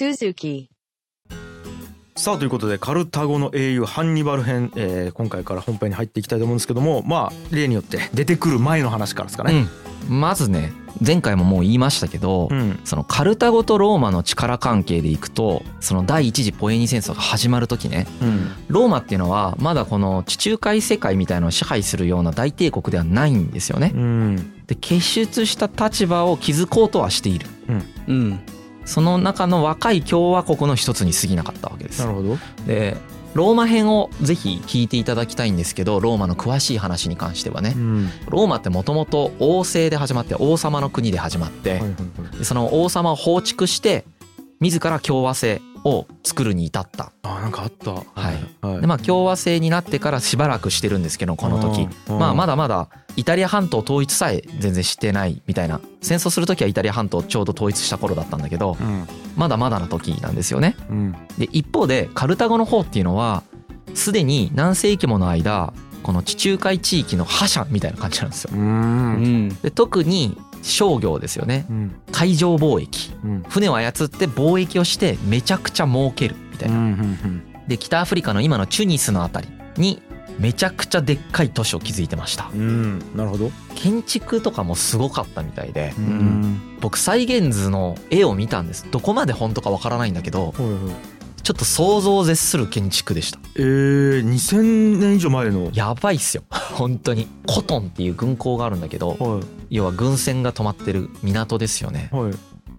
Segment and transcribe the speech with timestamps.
[0.00, 0.68] Suzuki.
[2.16, 9.66] さあということでカルタゴの英雄ハンニバル編、えー今回から本編に入っていきたいと思うんですけどもまあ例によって出てくる前の話からですかね。
[10.08, 10.72] うん、まずね
[11.06, 23.92] 前回ももう言いましたけど、うんそのカルタゴとローマの力関係でいくとその第一次ポエニ戦争が始まる時ねうんローマっていうのはまだこの地中海世界みたいのを支配するような大帝国ではないんですよね。
[23.94, 27.46] うんで結出した立場を築こうとはしている。
[28.08, 28.40] うん
[28.84, 32.06] その中の若い共和国の一つに過ぎなかったわけですな。
[32.06, 32.38] るほど。
[32.66, 32.96] で
[33.34, 41.80] ローマ編をぜひ聞いていただきたいんですけどローマの詳しい話に関してはねうんローマってもともと王政で始まって王様の国で始まって
[42.42, 44.04] その王様を放逐して
[44.60, 47.12] 自ら共和制を作るに至った。
[47.22, 47.92] あなんかあった。
[47.92, 48.04] はい。
[48.60, 48.80] はい。
[48.80, 51.88] でまあ共和制になってからしばらくしてるんですけどこの時。
[52.08, 55.80] うんまあまだまだイタリア半島統一さえ全然してないみたいな。
[56.00, 59.06] 戦争する時はイタリア半島ちょうど統一した頃だったんだけどうん。
[59.36, 60.76] まだまだな時なんですよね。
[60.90, 61.12] うん。
[61.38, 63.42] で一方でカルタゴの方っていうのは
[63.94, 68.50] すでに何世紀もの間この地中海地域の覇者みたいな感じなんですよ。
[69.62, 71.66] で特に商業ですよね。
[71.70, 71.94] うん。
[72.12, 73.12] 海上貿易。
[73.24, 73.42] うん。
[73.48, 76.76] 船を操って貿易をしてめちゃくちゃ儲けるみたいな。
[76.76, 80.02] うんで北アフリカの今のチュニスのあたりに
[80.40, 82.50] めちゃくちゃでっかい都市を築いてました。
[82.52, 82.60] うん。
[82.60, 83.52] うんなるほど。
[83.76, 85.94] 建築とかもすごかったみたいで。
[85.96, 86.78] うん。
[86.80, 88.86] 僕再現図の絵を見たんです。
[88.90, 91.19] どこまで本当かわからないんだけどはいはい。
[91.42, 93.38] ちょっと想像を絶する建築でした。
[93.56, 95.70] えー、2000年以上前の。
[95.72, 96.44] やばいっすよ。
[96.50, 97.28] 本当に。
[97.46, 102.10] コトンっていう軍港があるんだけどは要は軍船が止まってる港ですよね。
[102.12, 102.32] いはい。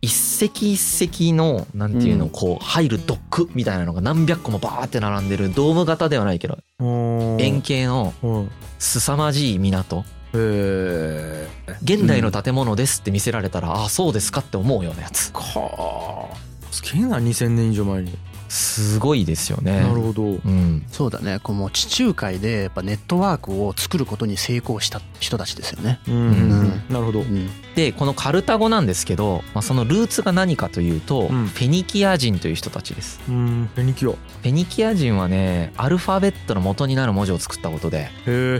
[0.03, 2.31] 一隻一隻のなんていうのうん。
[2.31, 8.45] こう入るドックみたいなのが何百個もバーって並んでるドーム型ではないけど円円形のはい。
[8.79, 10.03] 凄まじい港。
[10.33, 11.47] え
[11.83, 15.29] 現代の建物ですって見せられたら、ああそうですかって思うようなやつ。
[15.29, 16.35] ー、かあ
[16.71, 18.17] すげえな2000年以上前に、
[18.51, 19.79] すごいですよね。
[19.79, 20.23] なるほど。
[20.23, 20.83] うん。
[20.91, 21.39] そうだね。
[21.41, 26.01] こうもう地中海でやっぱネットワークを作ることに成功した人たちですよね。
[26.05, 26.69] うん、うん。
[26.89, 27.21] なるほど。
[27.21, 27.49] うん。
[27.75, 31.47] でこのカルタゴなんですけど、まあ、そのルーツが何かというと、うん。
[31.47, 33.21] フェニキア人という人たちです。
[33.29, 33.69] うん。
[33.73, 38.09] フェニキオフェニキア人はねアルファベットの元になる文字を作ったことで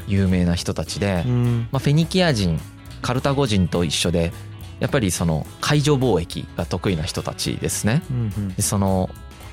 [0.08, 1.68] 有名な人たちで、うん。
[1.70, 2.62] まあ、フェニキア人
[3.02, 4.32] カルタゴ人と一緒で
[4.80, 8.04] やっぱりその海上貿易が得意な人たちですね。
[8.10, 8.50] うん。
[8.56, 9.10] でその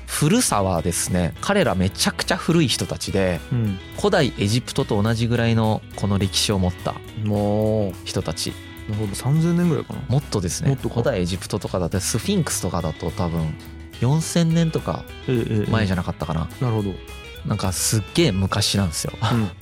[0.09, 1.33] 古さはですね。
[1.39, 3.79] 彼らめちゃくちゃ古い人たちでうん。
[3.97, 8.53] 古代エジプトと同じぐらいのこの歴史を持ったも人たち。
[8.89, 9.13] うなるほど。
[9.13, 10.01] 3000年ぐらいかな。
[10.07, 10.69] もっとですね。
[10.69, 10.95] もっとか。
[10.95, 13.53] 古代エジプトとかだってスフィンクスとかだと多分
[14.01, 16.49] 4000年とかえええ前じゃなかったかな。
[16.59, 16.91] なるほど。
[17.45, 19.13] なんかすっげえ昔なんですよ。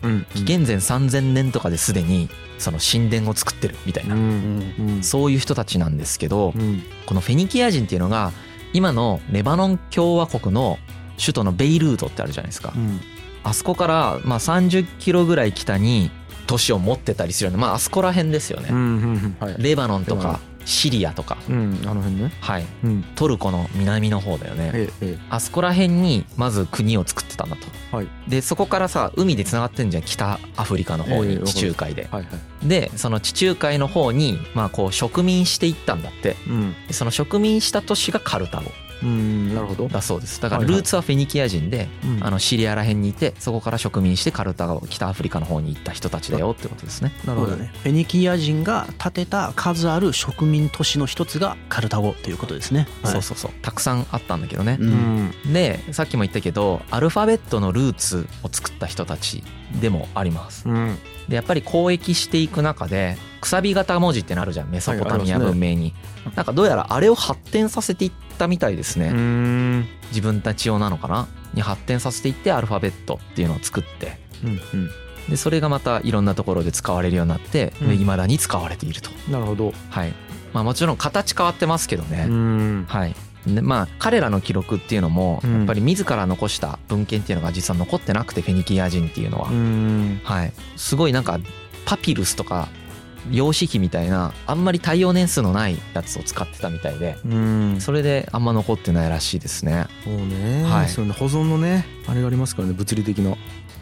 [0.04, 4.16] うんうん紀元前3000年とかですでにその神殿を作ってるみたいな。
[4.16, 5.04] うんうんうん。
[5.04, 6.82] そういう人たちなんですけどうん。
[7.06, 8.32] このフェニキア人っていうのが
[8.78, 10.78] 今のレバノン共和国の
[11.20, 12.74] 首都のベイルートってあるじゃないですか。
[12.76, 13.02] うん。
[13.44, 16.12] あそこからまあ30キロぐらい北に
[16.46, 18.70] 都市を持ってたりするようなまああそこら辺ですよね。
[18.70, 18.80] うんう
[19.16, 19.56] んはい。
[19.58, 21.38] レバノンとかシリアとか。
[21.50, 22.32] うんあの辺ね。
[22.42, 22.66] はい。
[22.84, 23.04] うん。
[23.16, 24.72] トルコの南の方だよね。
[24.74, 27.96] えええあそこら辺にまず国を作ってたんだと。
[27.96, 28.08] はい。
[28.28, 32.10] でそこからさ海でつながってんじゃん北アフリカの方に地中海で。
[32.12, 32.30] えはいは
[32.64, 32.68] い。
[32.68, 36.36] でその地中海の方にまあこう植民していったんだって。
[36.48, 36.76] うん。
[36.88, 38.72] でその植民した都市がカルタゴ
[39.04, 39.88] うんなるほど。
[39.88, 40.42] だそうです。
[40.42, 42.24] だからルーツはフェニキア人でうん。
[42.24, 47.12] あのシリアら辺にいてそこから植民してカルタゴ北アフリカの方に行った人たちだよってことですね。
[47.26, 47.72] なるほどね。
[47.84, 52.88] フェニキア人が建てた数ある植民都市の一つがカルタゴということですね。
[53.04, 53.12] はい。
[53.14, 53.52] そうそうそう。
[53.62, 54.78] たくさんあったんだけどね。
[54.80, 55.54] ううんん。
[55.54, 59.44] でさっきも言ったけどアルファベットのルーツを作った人たち
[59.80, 60.68] でもあります。
[60.68, 65.94] うんでやっぱり交易していく中でくさび型文字ってなるじゃんメソポタミア文明に、
[66.36, 69.88] なんかどうやらあれを発展させていったみたいですね、うん。
[70.10, 74.20] 自分たち用なのかなに発展させていってアルファベットっていうのを作って。
[74.44, 74.90] うんうん。
[75.30, 77.88] でそれがまたいろんなところで使われるようになってうん。
[77.88, 79.10] いま、未だに使われていると。
[79.30, 79.74] なるほど。
[79.90, 80.14] はい。
[80.54, 82.86] まあもちろん形変わってますけどね、うん。
[82.88, 83.16] はい
[83.56, 85.58] でまあ彼らの記録っていうのもうん。
[85.58, 90.22] やっぱり自ら残した文献っていうのが実は残ってなくてフェニキア人っていうのは、うん。
[90.24, 90.54] はい。
[90.76, 91.40] すごいなんか
[91.86, 92.70] パピルスとか
[93.32, 97.78] 用紙機みたいなあんまり耐用年数のないやつを使ってたみたいでうん。
[97.82, 99.88] それであんま残ってないらしいですね。
[100.04, 100.90] そうね、はい。
[100.90, 101.12] そうね。
[101.12, 103.36] 保存のねあれがありますからね物理的な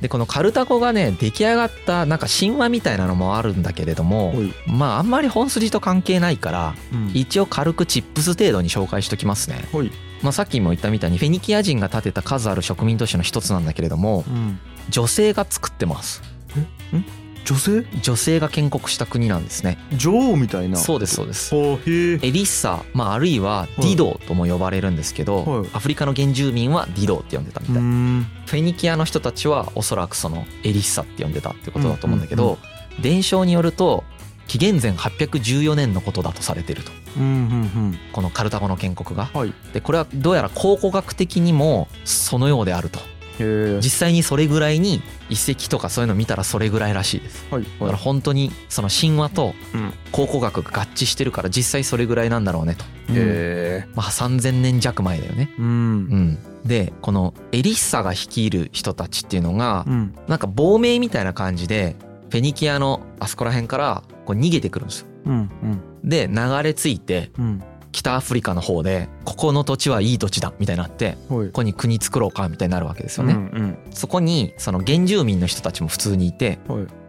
[0.06, 4.36] でこのカルタゴがね出来上がったなんか神話みたいなのもあるんだけれども
[4.68, 7.12] まああんまり本筋と関係ないからうん。
[7.16, 9.68] 一応軽くチップス程度に紹介しときますね、
[10.22, 14.60] まあ、さっきも言ったみたいにフェニキア人が建てた数ある植民都市の一つなんだけれどもうん。
[14.90, 16.22] 女性が作ってます
[17.46, 17.86] 女性？
[18.02, 19.78] 女性が建国した国なんですね。
[19.96, 20.78] 女王みたいな。
[20.78, 21.56] そうですそうです。
[21.56, 21.60] エ
[22.32, 25.70] リッサ、まあ、あるいはディドーとも呼ばれるんですけど、はい。
[25.74, 28.26] アフリカの原住民はディドーって呼んでたみうたい、ん。
[28.46, 32.58] フェニキアの人たちはおそらくそのエリッサって呼んでたってことだと思うんだけうんうんど
[33.02, 34.04] 伝承によると
[34.48, 36.92] 紀元前814年のことだとされてると。
[37.18, 39.30] うんうんこのカルタゴの建国が。
[39.34, 39.54] うんはい。
[39.74, 43.00] でこれはどうやら考古学的にもそのようであると
[43.40, 47.46] 実際にそれぐらいに遺跡とかそういうの見たらそれぐらいらしいです。
[47.52, 47.64] はい。
[47.64, 49.94] だから本当にその神話とうん。
[50.12, 52.86] 考古学が合致してるから実際それぐらいなんだろうねと。
[53.10, 55.54] へえまあ3000年弱前だよね。
[55.60, 55.66] うん。
[55.66, 56.38] うん。
[56.66, 60.16] でこのエリッサが率いる人たちっていうのがうん。
[60.28, 61.96] なんか亡命みたいな感じで
[62.30, 65.08] フェニキアのあそこら辺からこう逃げてくるんですよ。
[65.26, 65.50] うん。
[66.04, 67.64] で流れ着いてうん
[67.96, 76.60] 北アフリカの方でここの土地はいい土地だみたいになってここに国作ろうかみたいになるわけですよね、うんそこにその原住民の人たちも普通にいて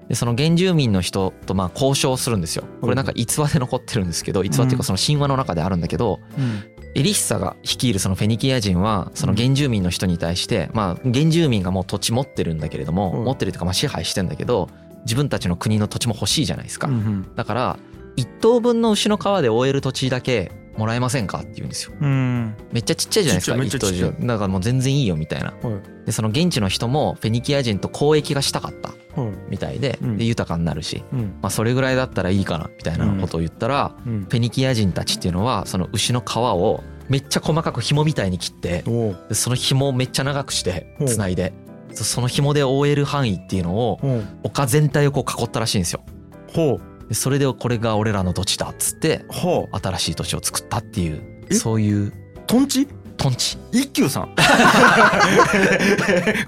[0.08, 2.64] でその原住民の人とまあ交渉するんですよ。
[2.80, 6.62] これなんか逸話で残ってるんですけど逸話っていうかその神話の中であるんだけどうん。
[6.94, 16.86] エリッサが率いるそのフェニキア人はその原住民の人に対してまあ原住民がもう土地持ってるんだけれどもうん持ってるというかまあ支配してんだけど自分たちの国の土地も欲しいじゃないですか。
[16.86, 17.78] うんだから
[18.16, 21.92] 一頭分の牛の皮で覆える土地だけもらえませんかって言うんですよ。
[22.00, 22.54] うん。
[22.72, 25.54] めっちゃちっちゃいじゃないですか一頭中だからもう全然いいよみたいな。
[25.62, 26.06] はい。
[26.06, 28.90] でその現地の人もフェニキア人と交易がしたかった。
[29.20, 29.32] はい。
[29.48, 30.16] みたいでうん。
[30.16, 31.02] で豊かになるし。
[31.12, 31.38] うん。
[31.42, 34.20] まあそれぐらいだったらいいかなみたいなことを言ったらうん。
[34.22, 38.84] フェニキア人たちっていうのはその牛の皮をめっちゃ細かく紐みたいに切って
[39.32, 41.08] その紐をめっちゃ長くしてほう。
[41.08, 41.52] つないで。
[41.92, 43.98] そその紐で覆える範囲っていうのを
[44.42, 46.02] 丘全体をこう囲ったらしいんですよ。
[46.52, 46.78] ほ
[47.08, 49.24] でそれでこれが俺らの土地だっつって
[49.72, 51.54] 新しい土地を作ったっていうえ？
[51.54, 52.12] そういう。
[52.46, 52.88] トンチ？
[53.16, 53.58] トンチ。
[53.72, 54.28] 一休さん。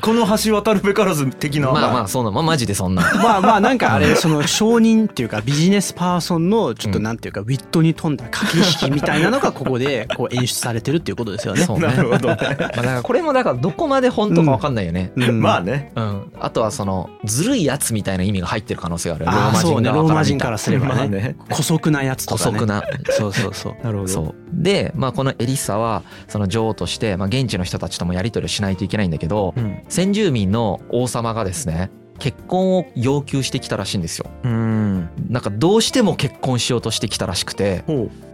[0.00, 1.70] この橋渡るべからず的な。
[1.70, 3.02] まあまあそうなまあマジでそんな。
[3.22, 11.62] まあまあなんかあれその商人っていうかビジネスパーソンのちょっとなんていうかウィットに富んだ駆け引きみたいなのがここで こう演出されてるっていうことですよね。
[11.62, 11.88] そうね。
[11.88, 12.28] なるほど。
[12.28, 15.40] ねまあだからこれもだからどこまで本当か分かんないよね、うん。
[15.40, 15.92] まあね。
[15.96, 19.26] うん、あとはそのずるいやつみたいな意味が入ってる可能性がある。
[19.26, 19.90] ロああーマそうね。
[19.90, 20.14] ロー人側から見た。
[20.14, 20.94] マ人からすればね。
[20.94, 21.36] まあね。
[21.50, 22.58] 姑息なやつとかね。
[22.58, 22.82] 姑息な。
[23.10, 23.84] そうそうそう。
[23.84, 24.08] なるほど。
[24.08, 24.34] そう。
[24.52, 29.82] で、まあ、このエリッサはその女王として、まあ、現地の人たちともやり取りをしないといけないんだけどうん。
[29.88, 34.26] 先住民の王様がですね結婚を要求してきたらしいんですよ。
[34.42, 35.08] うん。
[35.30, 37.84] なんかどうしても結婚しようとしてきたらしくて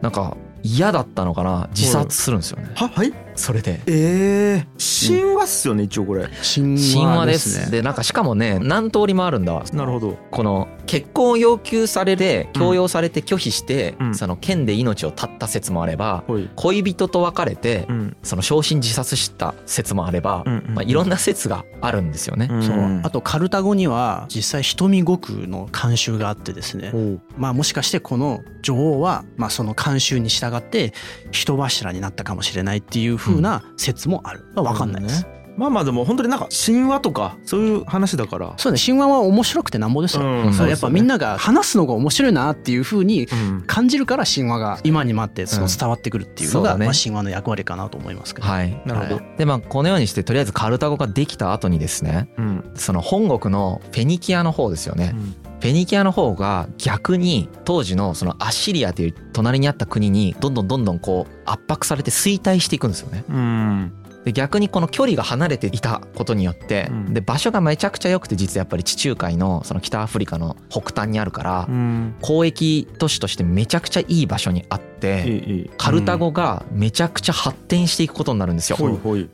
[0.00, 2.70] なんか嫌だったのかな自殺するんですよね。
[2.74, 3.12] ははい？
[3.34, 3.82] それで。
[3.86, 6.26] ええ神話っすよね一応これ。
[6.42, 7.50] 神神話で話です。
[7.50, 7.70] すね。
[7.70, 9.52] でなんかしかもね何通りもあるんだ。
[9.52, 10.16] わなるほど。
[10.30, 14.14] この結婚を要求されて強要されて拒否して、うん。
[14.14, 16.48] その剣で命を絶った説もあれば、ほい。
[16.56, 18.16] 恋人と別れて、うん。
[18.22, 22.48] その焼身自殺した説もあれば、うんうんまあ、いろんな説があるんですよね。
[22.62, 26.92] そうあとカルタゴには実際瞳悟空の慣習があってですね
[27.36, 30.92] まあもしかしてこの女王はまあその慣習に従って
[31.30, 35.26] 人柱になったかもしれないっていう風な説もある、まあ、分かんないです、
[35.56, 38.54] まあまあでも本当になんか神話とかそういう話だから。
[38.56, 40.68] そうね神話は面白くてなんぼですよ、うん。
[40.68, 46.86] やっぱみんなが話すのが面白いなっていう風にうん感じるから神話が今に待ってその伝わってくるっていうのが、うんそうだね。
[46.86, 49.20] まあ、神話の役割かなと思いますけど、はい、なるほど。
[49.36, 52.70] でまあこのようにしてとりあえずカルタゴができた後にですねうん。
[52.74, 55.34] その本国のフェニキアの方ですよね、うん。
[55.60, 63.24] フェニキアの方が逆に当時のそのアッシリアという隣にあった国にどんどんどんどんこう圧迫されて衰退していくんですよね。
[63.28, 63.92] うん
[64.24, 67.14] で逆にこの距離が離れていたことによって、うん。
[67.14, 72.14] で場所がめちゃくちゃ良くて実はやっぱり地中海のその北アフリカの北端にあるから、うん。
[72.20, 78.78] 交易都市としてめちゃくちゃいい場所にあっいてカルタゴがめちゃくちゃ発展していくことになるんですよ。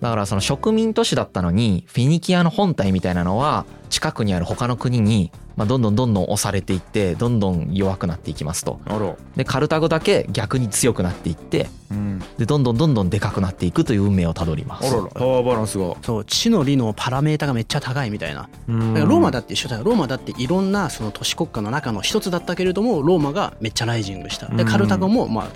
[0.01, 8.81] だからその植民都市だったのにフェニキアの本体みたいなのは近くにある他の国にまあどんどんどんどん押されていってどんどん弱くなっていきますと。
[9.37, 12.23] でカルタゴだけ逆に強くなっていってうん。
[12.39, 14.89] でどんどんどんどんでかくなっていくという運命をたどります。
[14.89, 15.09] あらら。
[15.09, 15.95] パワーバランスが。
[16.03, 18.49] そう地の利のパラメータがめっちゃ高いみたいな。
[18.69, 18.95] うん。
[18.95, 19.85] だからローマだって一緒だよ。
[19.85, 24.47] ローマだっていろんなその都市国家の中の一つだったけれどもローマがめっちゃライジングした。
[24.47, 24.69] でうん。
[24.69, 25.49] カルタゴもまあ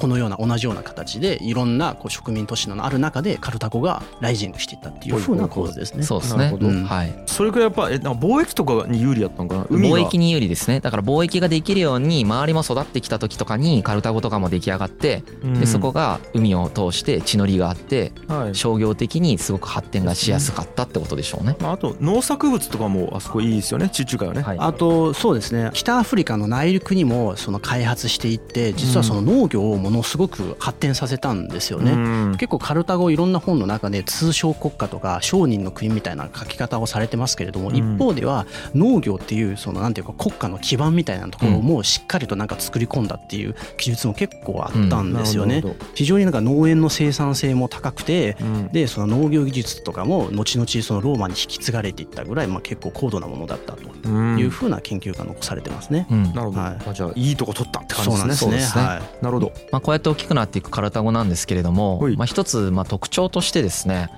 [0.00, 6.02] このような同じような形でいろんなこう植民都市のある中でカルタゴがライジングしていったっていう風な構図ですね。
[6.02, 6.38] そうですね。
[6.38, 6.58] なるほ。
[6.58, 6.68] ど。
[6.68, 6.84] うん。
[6.84, 7.22] はい。
[7.26, 9.64] それくらいやっぱえなんか貿易とかに有利やったのかな？
[9.64, 10.80] 貿易に有利ですね。
[10.80, 15.60] だから貿易ができるように周りも育ってきた時とかにカルタゴとかも出来上がってうん。
[15.60, 18.54] でそこが海を通して地の利があってはい。
[18.54, 21.56] 商業的にすごく発展がしやすかったってことでしょうね。
[21.60, 23.90] まああと農作物とかもあそこいいですよね。
[23.90, 24.40] 地中海はね。
[24.40, 24.58] はい。
[24.58, 25.70] あとそうですね。
[25.74, 31.92] 北アフリカの内陸にもその開発していって実はその農業をもものすごく発展させたんですよね。
[31.92, 31.96] う
[32.30, 32.36] ん。
[32.38, 37.76] 結構カルタゴいろんな本の中で通商国家とか商人の国みたいな書き方をされてますけれども、うん。
[37.76, 45.62] 一方では農業っていうそのなんていうか国家の基盤みたいなところもしっかりとなんか作り込んだっていう記述も結構あったんですよね。
[45.94, 48.68] 非常になんか農園の生産性も高くてうん。
[48.68, 54.38] でその農業技術とかも後々そのローマに引き継がれていったぐらい、まあ、結構高度なものだったとうん。
[54.38, 56.06] いうふうな研究が残されてますね。
[56.10, 56.22] うん。
[56.34, 58.34] なるほど、はいあじゃあいいとこ取った感じですね。
[58.34, 58.84] そうなんですね。
[58.84, 59.24] はい。
[59.24, 59.52] なるほど。
[59.72, 64.10] まあ、こうやって大きくなっていくカルタゴなんですけれどもはい、まあ、一つまあ特徴としてですね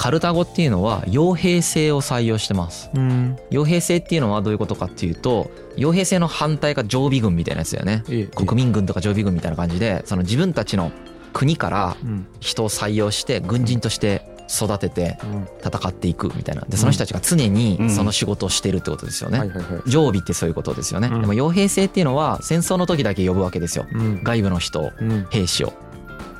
[0.00, 2.90] カルタゴっていうのは傭兵制を採用してます。
[2.94, 3.36] うん。
[3.50, 8.02] 傭兵制っていうのはどういうことかっていうと傭兵制の反対が常備軍みたいなやつだよね。
[8.08, 8.24] ええ。
[8.34, 10.90] 国民軍とか常備軍みたいな感じでその自分たちの
[11.34, 12.26] 国からうん。
[12.40, 15.48] 人を採用して軍人として育ててうん。
[15.64, 16.62] 戦っていくみたいな。
[16.68, 19.50] でその人たちが常にその仕事をしてるってことですよね。
[19.86, 21.08] 常備ってそういうことですよね。
[21.08, 21.22] でうん。
[21.22, 23.86] も傭兵制っていうのは戦争の時だけ呼ぶわけですよ。
[23.92, 24.24] うん。
[24.24, 24.92] 外部の人
[25.30, 25.72] 兵士を。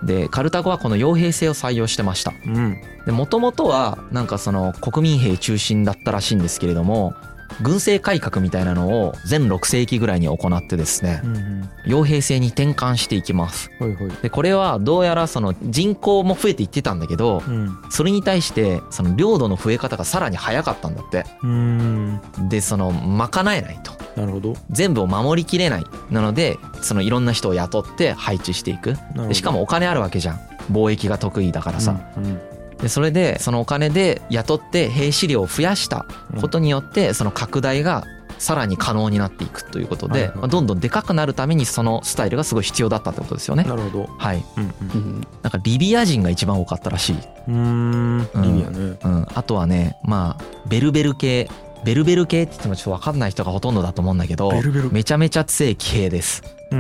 [0.02, 2.33] でカルタゴはこの傭兵制を採用してました。
[3.12, 7.14] もともとはなんかその国民兵中心だったらしいんですけれども
[7.62, 13.71] 軍政改革みたいなのを全6世紀ぐらいに行ってですねうん傭兵制に転換していきます。
[13.78, 14.11] はいはい。
[14.23, 17.78] でこれはどうやらその人口も増えていってたんだけどうん。
[17.90, 21.25] それに対してその領土の増え方がさらに早かったんだって。
[21.42, 22.21] うん。
[22.49, 23.92] でその賄えないと。
[24.16, 24.54] なるほど。
[24.71, 25.85] 全部を守りきれない。
[26.11, 28.97] なのでそのいろんな人を雇って配置していく。
[29.33, 30.40] しかもお金あるわけじゃん。
[30.71, 32.40] 貿易が得意だからさ、うんうん
[32.83, 36.07] でそれでそのお金で雇って兵士量を増やした
[36.41, 38.05] ことによってその拡大が
[38.39, 43.65] さらに可能になっていくということで、まあどんどんでかくなるためにそのスタイルがすごい必要だったってことですよね。
[43.65, 44.07] なるほど。
[44.19, 45.27] はい、うんうん。
[45.43, 47.17] なんかリビア人が一番多かったらしい、
[47.49, 48.29] うん。
[48.37, 48.99] リビアね。
[49.05, 51.51] うん、あとはねまあベルベル系。
[51.85, 54.93] ベルベル系って言ってもちょっと分かんない人がほとんどだと思うんだけどベルベル。
[54.93, 56.43] めちゃめちゃ強い騎兵です。
[56.71, 56.79] うー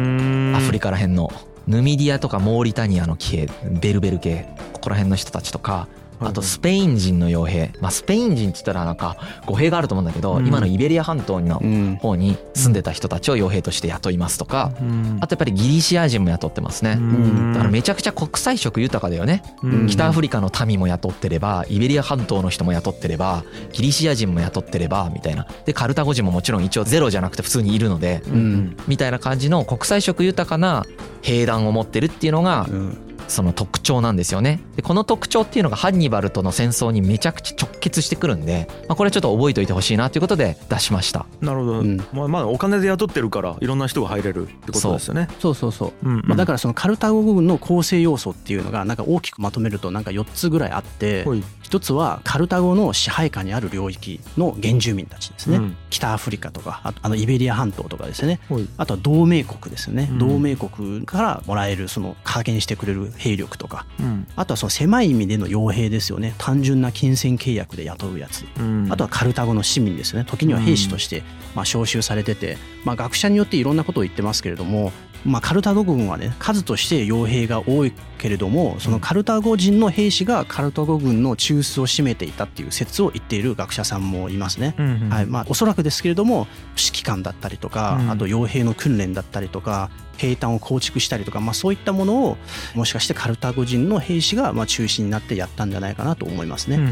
[0.52, 0.56] ん。
[0.56, 1.30] アフリカら辺の。
[1.66, 3.48] ヌミディアとかモーリタニアの騎兵
[3.80, 4.48] ベルベル系
[4.80, 5.88] ここら辺の人たちとか
[6.22, 7.72] あとスペイン人の傭兵。
[7.80, 10.46] まあスペイン人って言ったらなんか語弊があると思うんだけど、うん。
[10.46, 11.96] 今のイベリア半島のうん。
[11.96, 15.18] 方に住んでた人たちを傭兵として雇いますとか、うん。
[15.22, 17.52] あとやっぱりギリシア人も雇ってますね、うん。
[17.54, 19.86] だからめちゃくちゃ国際色豊かだよね、うん。
[19.86, 25.46] 北アフリカの民も雇ってればイベリア半島の人も雇ってればギリシア人も雇ってればみたいな。
[25.64, 28.76] でカルタゴ人ももちろん一応ゼロじゃなくて普通にいるのでうん。
[28.86, 30.84] みたいな感じの国際色豊かな
[31.22, 34.60] 兵団を持ってるっていうのがうんその特徴なんですよね。
[34.76, 41.26] でこの特徴っていうのがハンニバルとの戦争にめちゃくちゃ直結してくるんで、まあ、これちょっと覚えておいてほしいなということで出しました。
[41.40, 41.96] なるほど、うん。
[42.12, 45.28] まあまあお金で雇ってるからいろんな人が入れるってことですよね。
[45.38, 45.54] そう。
[45.54, 46.08] そうそうう。
[46.08, 46.22] んうん。
[46.26, 55.76] まあ、だからそのカルタゴ軍の構成要素っていうのがなんか大きくまとめるとなんか4つぐらいあってほい一つはカルタゴの支配下にある領域の原住民たちですね、うん。
[55.88, 58.40] 北アフリカとかあとあのイベリア半島とかですね。
[58.48, 58.68] ほい。
[58.76, 60.18] あとは同盟国ですよね、うん。
[60.18, 63.86] 同盟国からもらえるその加減してくれる兵力とか。
[64.00, 64.26] うん。
[64.34, 66.34] あとはその狭い意味での傭兵ですよね。
[66.38, 68.44] 単純な金銭契約で雇うやつ。
[68.58, 68.88] うん。
[68.90, 70.24] あとはカルタゴの市民ですよね。
[70.28, 71.22] 時には兵士として
[71.54, 74.90] まあ招集されてて、まあ、学者によっていろんなことを言ってますけれども、
[75.24, 84.74] まあ、カルタゴ軍はね数として傭兵が多いけれどもそのカルタゴ人の兵士がカルタゴ軍の中枢を占めていたっていう説を言っている学者さんもいますね。
[84.78, 85.08] うんうん。
[85.10, 85.26] はい。
[85.26, 88.10] まあ、おそらくですけれども指揮官だったりとか、うん。
[88.10, 92.36] あと傭兵の訓練だったりとか兵隊を構築したりとか、まあ、そういったものを
[92.74, 96.76] もしかしてカルタゴ人の兵士がまあ中心になってやったんじゃないかなと思いますね。
[96.76, 96.90] うんうん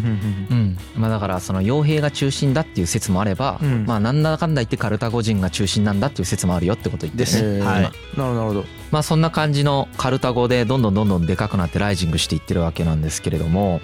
[0.51, 3.85] うんまあ、だからその傭兵が中心だっていう説もあれば、うん。
[3.87, 7.31] まあなんだかんだ言ってカルタゴ人が中心なんだっていう説もあるよってこと言ってね。
[7.35, 7.83] えーはい。
[7.83, 8.65] なるほどなるほど。
[8.91, 13.81] まあそんな感じのカルタゴでどんどんどんどんでかくなってライジングしていってるわけなんですけれども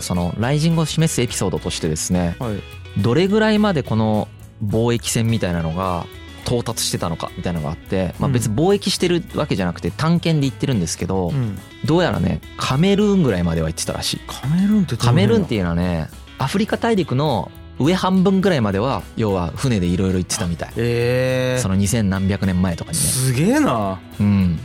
[0.00, 2.62] そのライジングを示すエピソードとしてですねはい。
[3.00, 4.28] どれぐらいまでこの
[4.62, 6.06] 貿易戦みたいなのが
[6.44, 11.58] 到達してたのかみたいなのがあって、まあ、別に貿易してるわけじゃなくて探検で行ってるんですけど、うん。
[11.84, 14.20] どうやらねカメルーンぐらいまでは行ってたらしい。
[14.26, 16.08] カメルーンってカメルーンっていうのはね
[16.38, 20.72] アフリカ大陸の上半分ぐらいまでは要は船でいろいろ行ってたみたい。
[20.76, 23.04] ええその2000何百年前とかにね。
[23.04, 24.00] すげえな。
[24.20, 24.58] うん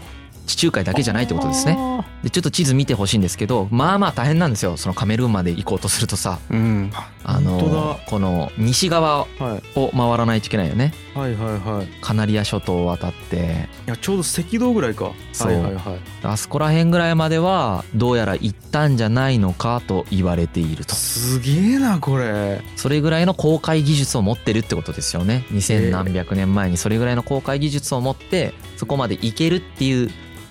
[0.48, 1.76] 地中海だけじゃないってことですね。
[1.78, 4.78] あでちょっと地図見てほしいんですけどまあまあ大変なんですよ。
[4.78, 6.40] そのカメルーンまで行こうとするとさ。
[6.50, 6.92] うん。
[7.24, 9.28] あのこの西側
[9.76, 10.94] を回らないといけないよね。
[11.14, 11.88] はいはいはい。
[12.02, 13.68] カナリア諸島を渡って。
[13.86, 15.12] いやちょうど赤道ぐらいか。
[15.34, 15.52] そう。
[15.52, 16.00] はいはいはい。
[16.24, 20.96] あそこら辺ぐらいまではどうやら行ったんじゃないのかと言われていると。
[20.96, 22.62] すげえなこれ。
[22.78, 25.46] それぐらいの航海技術を持ってるってことですよね。
[25.52, 30.10] 2000何百年前にそれぐらいの航海技術を持ってそこまで行けるっていう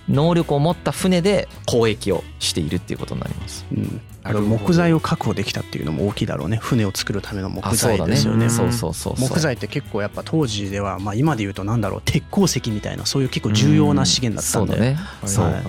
[0.09, 3.67] 能力を持った船で交易をしているっていうことになります。
[3.73, 6.59] うん、あの木材を確保できたっていうのも大きいだろうね。
[6.59, 8.47] 船を作るための木材ですよね。
[8.47, 8.51] うん。
[8.51, 14.73] そうそうそうそう木材って結構やっぱ当時ではまあ今で言うとなんだろう鉄鉱石みたいなそういう結構重要な資源だったんで。
[14.73, 14.99] そうだね。
[15.25, 15.55] そうはい。
[15.55, 15.63] はい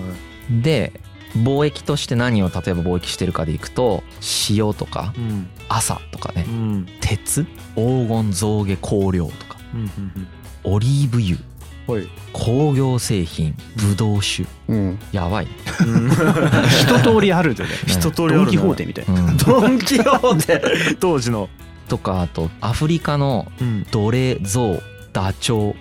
[0.62, 0.98] で
[1.36, 4.02] 貿易として何を例えば貿易してるかでいくと
[4.48, 5.48] 塩とかうん。
[5.68, 6.46] 朝とかね。
[6.48, 6.86] うん。
[7.00, 9.58] 鉄黄金象牙香料とか。
[9.74, 10.28] うんうん。
[10.64, 11.36] オリーブ油
[12.32, 14.46] 工業製品ブドウ酒。
[14.68, 15.46] うん、やばい、
[15.80, 16.10] うん。
[16.10, 17.70] 一通りあるでね。
[17.86, 18.44] 一通りあるね。
[18.44, 19.36] ドン・キホーテみたいな、うん。
[19.38, 20.62] ドン・キホーテ。
[21.00, 21.48] 当時の。
[21.88, 23.86] とかあとアフリカのうん。
[23.90, 24.82] 奴隷象
[25.14, 25.76] ダチョウ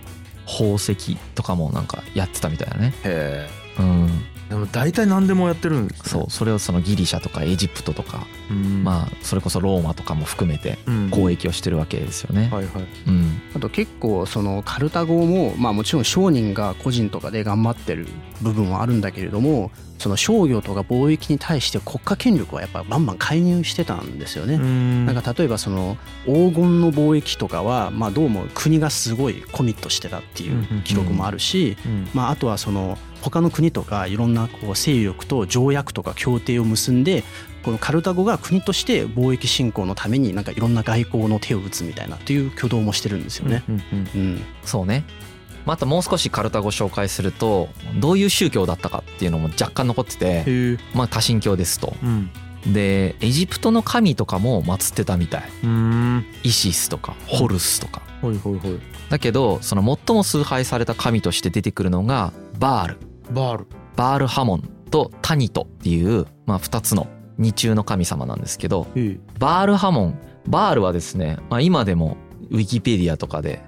[0.45, 2.93] 宝石とかもなんかやってたみたいだね。
[3.03, 3.81] へえ。
[3.81, 4.23] うん。
[4.47, 6.09] でも大体何でもやってるんですね。
[6.09, 8.85] そうそれをそのギリシャとかエジプトとか、うん。
[8.85, 11.09] まあそれこそローマとかも含めてうん。
[11.09, 12.85] 交易をしてるわけですよね、はいはい。
[13.07, 18.07] うんあと結構そのカルタゴもまあもちろん商人が個人とかで頑張ってる
[18.41, 24.57] 部分はあるんだけれどもその商業とか貿易に対して国家権力はやっぱバンバン介入してたんですよね。
[24.57, 25.05] ん。
[25.05, 32.07] なんか例えばその黄金の貿易とかはまあどうも国がすごいコミットしてたっていう記録もあるし、うん。
[32.13, 37.23] まあ、あとはその他の国とかいろんなこう勢力と条約とか協定を結んで
[37.63, 43.63] このカルタゴが国として貿易振興のためになんかいろんな外交の手を打つみたいなっていう挙動もしてるんですよね。
[43.67, 43.81] うんうん。
[44.15, 44.41] うん。
[44.63, 45.03] そうね
[45.67, 47.67] まああともう少しカルタゴ紹介すると
[47.99, 51.93] どういう宗教だったかっていうのも若干残っててまあ多神教ですと。
[52.01, 52.31] うん。
[52.73, 55.43] でエジプトの神とかも祀ってたみたい。
[55.63, 56.25] うん。
[56.43, 58.01] イシスとかホルスとか。
[59.09, 62.97] だけどその最も崇拝された神として出てくるのがバール。
[63.33, 63.67] バール。
[63.97, 67.07] バールハモンとタニトっていう、まあ、2つの
[67.37, 68.87] 二中の神様なんですけど
[69.37, 70.19] バールハモン。
[70.47, 72.15] バールはですね、まあ、今でも
[72.51, 73.61] ウィキペディアとかで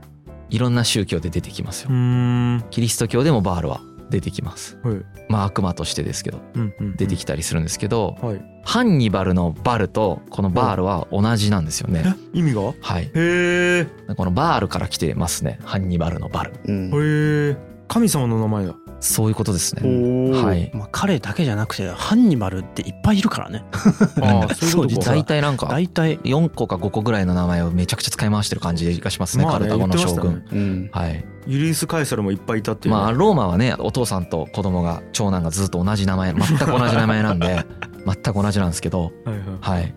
[0.49, 1.89] いろんな宗教で出てきますよ。
[1.91, 2.63] うん。
[2.71, 4.77] キリスト教でもバールは出てきます。
[4.83, 4.95] はい。
[5.29, 8.41] まあ悪魔としてですけどうんうん出てきたりするんですけどはい。
[8.63, 12.03] ハンニバルのバルとこのバールは同じなんですよね。
[12.33, 12.39] え？
[12.39, 12.61] 意味が？
[12.81, 13.03] はい。
[13.03, 15.59] へえこのバールから来てますね。
[15.63, 16.53] ハンニバルのバル。
[16.65, 16.87] うん。
[16.87, 20.31] へえ神様の名前だそういうことですね。
[20.41, 20.71] はい。
[20.73, 23.63] まあ、彼だけじゃなくてハンニバルっていっぱいいるからね。
[23.71, 25.15] ああ そういうことかそう実は。
[25.15, 31.25] 大体なんか大体、4個か5個ぐらいの名前をめちゃくちゃ使い回してる感じがしますね、まあカルタゴの将軍、ねうん、はい。
[31.47, 32.93] ユリウス・カエサルもいっぱいいたっていう。
[32.93, 37.65] ねまあローマはねお父さんと子供が長男がずっと同じ名前全く同じ名前なんで
[38.05, 39.35] 全く同じなんですけどはい
[39.65, 39.79] はい。
[39.79, 39.93] はい。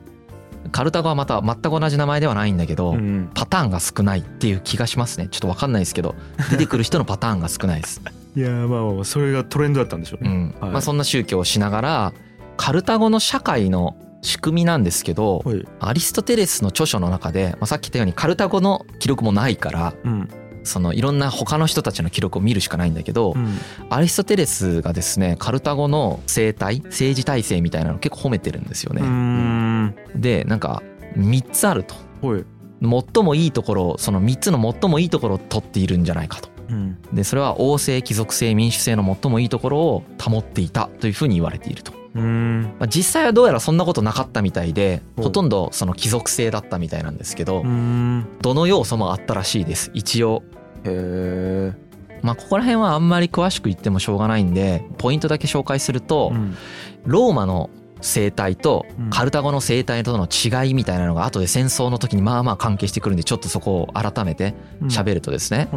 [0.70, 5.28] カルタゴはまた全く同じ名前ではないんだけど、うんパターンが少ないっていう気がしますね。
[5.30, 6.14] ちょっと分かんないですけど
[6.50, 8.00] 出てくる人のパターンが少ないです、
[8.34, 10.30] いやーまあまあまあそれがトレンドだったんでしょうね。
[10.30, 10.54] うん。
[10.60, 10.70] はい。
[10.72, 12.12] まあ、そんな宗教をしながら
[12.56, 15.66] カルタゴの社会の仕組みなんですけどはい。
[15.80, 20.28] アリストテレスの著書の中で、まあ、さっき言ったようにカルタゴの記録もないからうん。
[20.64, 23.58] そのいろんな他の人たちの記録を見るしかないんだけど、うん。
[23.90, 29.02] アリストテレスがですねカルタゴの生態政治体制みたいなのを結構褒めてるんですよね。
[29.04, 29.94] ん。
[30.14, 30.82] でなんか
[31.16, 31.94] 3つあると。
[32.26, 32.44] はい。
[32.80, 36.51] 最もいいところをその3つの最もいいところを取っているんじゃないかと。
[36.72, 36.98] うん。
[37.12, 41.92] でそれは王政貴族性民主制の最もいいところを保っていたというふうに言われていると。
[42.14, 42.62] うーん。
[42.78, 50.42] まあ、実際はどうやらそんなことなかったみたいでほとんどその貴族性だったみたいなんですけどどの要素もあったらしいです一応。
[50.84, 56.56] へえまあここら辺はあんまり詳しく言ってもしょうがないんでポイントだけ紹介すると、うん。
[57.04, 57.68] ローマの
[58.02, 59.10] 生態とうん。
[59.10, 65.68] カルタゴの生態との違いみたいなのが後で戦争の時にまあまあ関係してくるんでちょっとそこを改めて喋るとですね、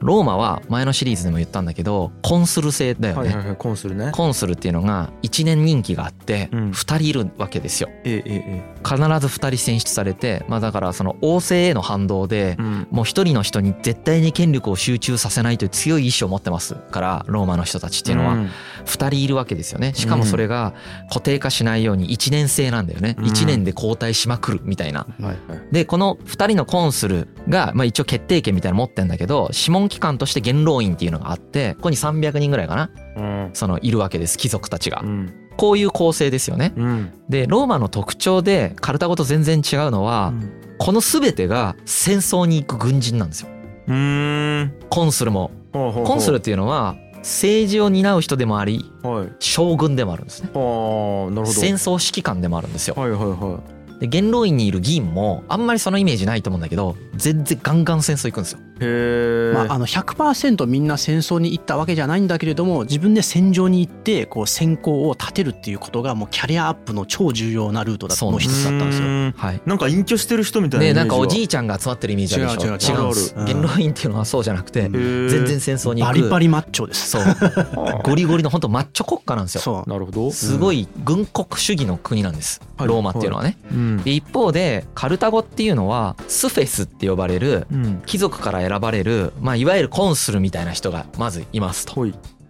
[0.00, 4.10] ローマは前のシリーズでも言ったんだけどコンスル制だよね、コンスルね。
[4.12, 6.70] コンスルっていうのが1年任期があってうん。
[6.70, 7.88] 2人いるわけですよ。
[8.04, 12.56] 必ず2人選出されてまあだからその王政への反動で
[12.90, 18.34] もう一人の人に絶対に権力を集中させないという強い意志を持ってますからローマの人たちっていうのは。
[18.34, 18.50] ん。
[18.84, 19.94] 2人いるわけですよね。
[19.94, 20.74] しかもそれが
[21.08, 23.16] 固定化しないように1年制なんだよね。
[23.18, 23.24] うん。
[23.24, 25.00] 1年で交代しまくるみたいな。
[25.00, 25.24] はい。
[25.24, 25.36] はい
[25.72, 33.50] でこの2人のコンスルがまあ一応決定権みたいなの持ってんだけど諮問機関として元老院っていうのがあってここに300人ぐらいかなうん。
[33.54, 35.00] そのいるわけです貴族たちが。
[35.02, 35.32] うん。
[35.56, 36.72] こういう構成ですよね。
[36.76, 37.12] うん。
[37.28, 40.32] でローマの特徴でカルタゴと全然違うのは
[40.78, 43.48] この全てが戦争に行く軍人なんですよ。
[43.86, 45.50] コンスルも。
[45.72, 49.32] コンスルっていうのは政治を担う人でもありはい。
[49.40, 50.50] 将軍でもあるんですね。
[50.54, 51.46] ああなるほど。
[51.46, 52.94] 戦争指揮官でもあるんですよ。
[52.96, 53.60] はいはいは
[54.00, 58.58] で元老院にいる議員もあんまりそのイメージないと思うんだけど全然ガンガン戦争行くんですよ。
[58.80, 69.08] へえ、まあ、あの100%みんな戦争に行ったわけじゃないんだけれども自分で戦場に行ってこう戦功を立てるっていうことがもうキャリアアップの超重要なルートだの一つだったんですよ。
[69.08, 69.60] よはい。
[69.64, 71.04] なんか隠居してる人みたいなイメージは。
[71.04, 72.66] ねなんかおじいちゃんが集まってるイメージあるでしょ。
[72.66, 73.46] 違う違う違う。
[73.46, 76.20] 元老院っていうのはそうじゃなくて全然戦争に行く。
[76.20, 77.10] バリバリマッチョです。
[77.10, 77.24] そう。
[78.02, 79.60] ゴリゴリの本当マッチョ国家なんですよ。
[79.60, 79.88] そう。
[79.88, 80.30] なるほど。
[80.30, 82.60] すごい軍国主義の国なんです。
[82.76, 82.88] はい。
[82.88, 83.56] ローマっていうのはね。
[83.70, 88.02] うんで一方でカルタゴっていうのはスフェスって呼ばれるうん。
[88.06, 91.94] 貴族から選ばれるまあいわゆるコンスルみたいな人がまずいますと。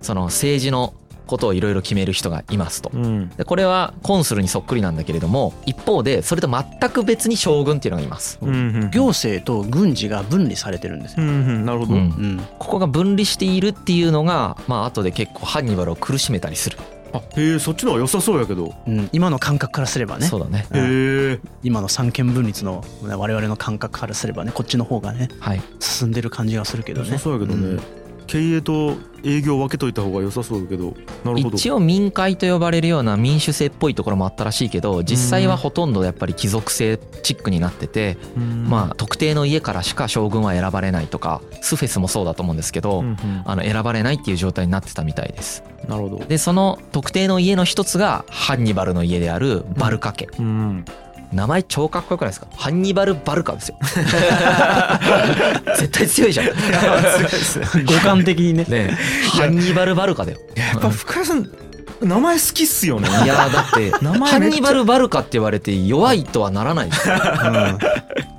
[0.01, 0.95] その政治の
[1.27, 2.91] ことをいろいろ決める人がいますと。
[2.93, 3.29] うん。
[3.31, 8.39] でこれはコンスルにそっくりなんだけれども一方でそれと全く別に将軍っていうのがいます。
[8.43, 8.55] うんう
[8.87, 8.91] ん。
[8.91, 11.25] 行政と軍事が分離されてるんですよ。
[11.25, 12.01] うんうんなるほど、うん。
[12.01, 16.79] うん、ここが分離しているっていうのがまあ後で結構ハンニバルを苦しめたりする
[17.15, 18.75] あへえそっちの方が良さそうやけど。
[18.87, 20.27] うん、今の感覚からすればね。
[20.27, 20.67] そうだね。
[20.73, 25.63] へえ今の三権分立のね我々の感覚からすればねこっちの方がねはい。
[25.81, 27.13] 進んでる感じがするけど良ね。
[27.19, 31.57] さそうやけどね、うん経営と営業分けといた方が良さそうだけどなるほど。
[31.57, 43.17] 一応民会と呼ばれるような民主制っぽいところもあったらしいけど実際はほとんどやっぱり貴族制チックになっててまあ特定の家からしか将軍は選ばれないとかスフェスもそうだと思うんですけあどうんうん。
[43.47, 45.63] あの選ばれないっていう状態になってたみたいです。
[45.89, 46.25] なるほど。
[46.25, 50.29] でその特定の家の一つがハンニバルの家であるバルカ家。
[50.39, 50.85] うん
[51.35, 52.47] 名前超かっこよくないですか？
[52.57, 53.77] ハンニバル・バルカですよ。
[55.77, 56.47] 絶対強いじゃん。
[57.85, 58.65] 五感的にね。
[58.69, 58.97] ね
[59.33, 60.39] ハンニバル・バルカだよ。
[60.55, 61.51] やっぱ深谷さん
[62.05, 63.09] 名前好きっすよね。
[63.25, 66.91] いやだって ハンニバル・バルカって言われて弱いとはならない。
[66.91, 67.15] ですよ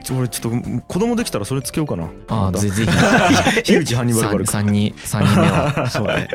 [0.06, 2.08] ちょ俺ちょっと子供できたらそれつけようかな。
[2.28, 3.64] ああぜぜひ。
[3.64, 4.46] 樋口ハンニバルバル。
[4.46, 6.28] カ3人三人目は そうね。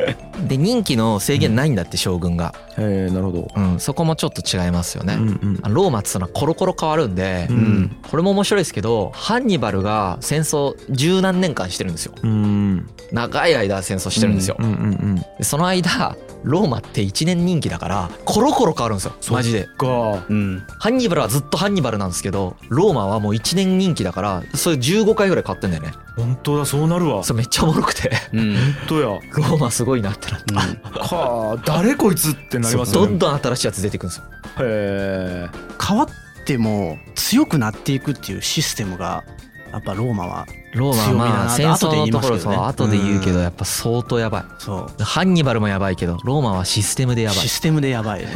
[0.49, 3.49] で任期の制限ないんだって将軍が、へえなるほど。
[3.55, 5.75] うん、そこもちょっと違いますよね、うんうん。
[5.75, 7.97] ローマってのはコロコロ変わるんで、うん。
[8.11, 12.15] これも面白いですけどハンニバルが戦争十何年間してるんですよ。
[12.21, 12.89] うん。
[13.13, 15.15] 長い間戦争してるんですよ、うんうんうん。
[15.39, 19.15] でその間ローマって1年任期だからコロコロ変わるんですよ。
[19.31, 19.69] マジで。
[19.79, 20.63] かうん。
[20.79, 25.93] ハンニバルはずっとハンニバルなんですけどローマはもう1年任期だからそれ15回ぐらい変わってんだよね。
[26.17, 27.23] 本当だそうなるわ。
[27.25, 28.11] それめっちゃおもろくて。
[28.33, 28.55] うん。
[28.55, 29.07] 本当や。
[29.07, 34.25] ローマすごいなってなってかあ誰こいつってなりますよねどんどん新しいやつ出てくるんですよ。
[34.61, 35.49] へえ。
[35.83, 39.25] 変わっても強くなっていくっていうシステムが
[39.73, 43.43] やっぱローマはローマはまあ戦争のところそう後で言うけどうん。
[43.43, 44.45] やっぱ相当やばい。
[44.59, 45.03] そう。
[45.03, 47.39] ハンニバルもやばいけどローマはシステムでやばい。
[47.39, 48.23] システムでやばい。
[48.23, 48.33] って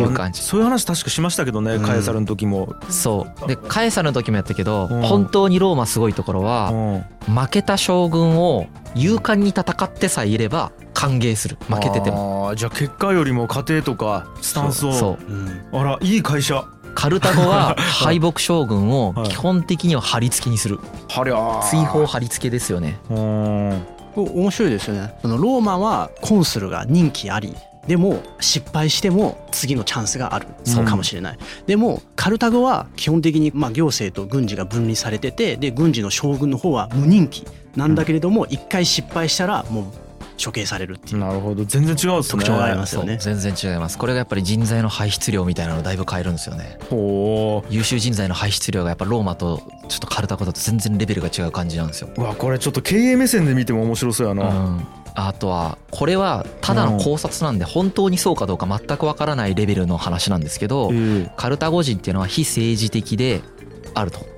[0.00, 0.42] いう感じ。
[0.42, 1.82] そういう話確かしましたけどね、うん。
[1.82, 3.48] カエサルの時も、そう。
[3.48, 5.02] でカエサルの時もやったけどうん。
[5.02, 11.56] 本当にローマすごいところうはん、負けた将軍を勇敢に戦ってさえいれば歓迎する。
[11.68, 12.52] 負けてても。
[12.56, 15.18] じゃあ結果よりも家庭とかスタンスを。
[15.72, 16.64] あらいい会社
[16.98, 20.80] カルタゴ は敗北将軍を基本的には貼り付けにする。
[21.08, 21.62] はりゃー。
[21.62, 22.98] 追放貼り付けですよね。
[23.08, 23.86] うん。
[24.16, 25.14] 面白いですよね。
[25.22, 27.54] そのローマはコンスルが任期あり。
[27.86, 30.48] でも失敗しても次のチャンスがある。
[30.64, 30.84] そう。
[30.84, 39.84] かもしれない、でもカルタゴは基本的にまあ行政と軍事が分離されててで軍事の将軍の方は無任期なんだけれども一回失敗したらもう
[40.42, 41.18] 処刑されるっていう。
[41.18, 41.64] なるほど。
[41.64, 42.28] 全然違うね。
[42.28, 43.18] 特徴がありますよね。
[43.20, 43.98] 全然違います。
[43.98, 46.78] これがやっぱり人材の排出量みたいなのをだいぶ変えるんですよね。
[46.88, 52.08] ほ優秀人材の排出量がやっぱローマとちょっとカルタゴだと全然レベルが違う感じなんですよ。
[52.16, 54.86] ううわこれちょっと経営目線で見ても面白そうやうな、ん。
[55.14, 61.32] あとはこれはただの考察なんで本当にそうかどうか全くわからないレベルの話なんですけどええ。
[61.36, 63.42] カルタゴ人っていうのは非政治的で
[63.94, 64.20] あると。
[64.20, 64.37] うん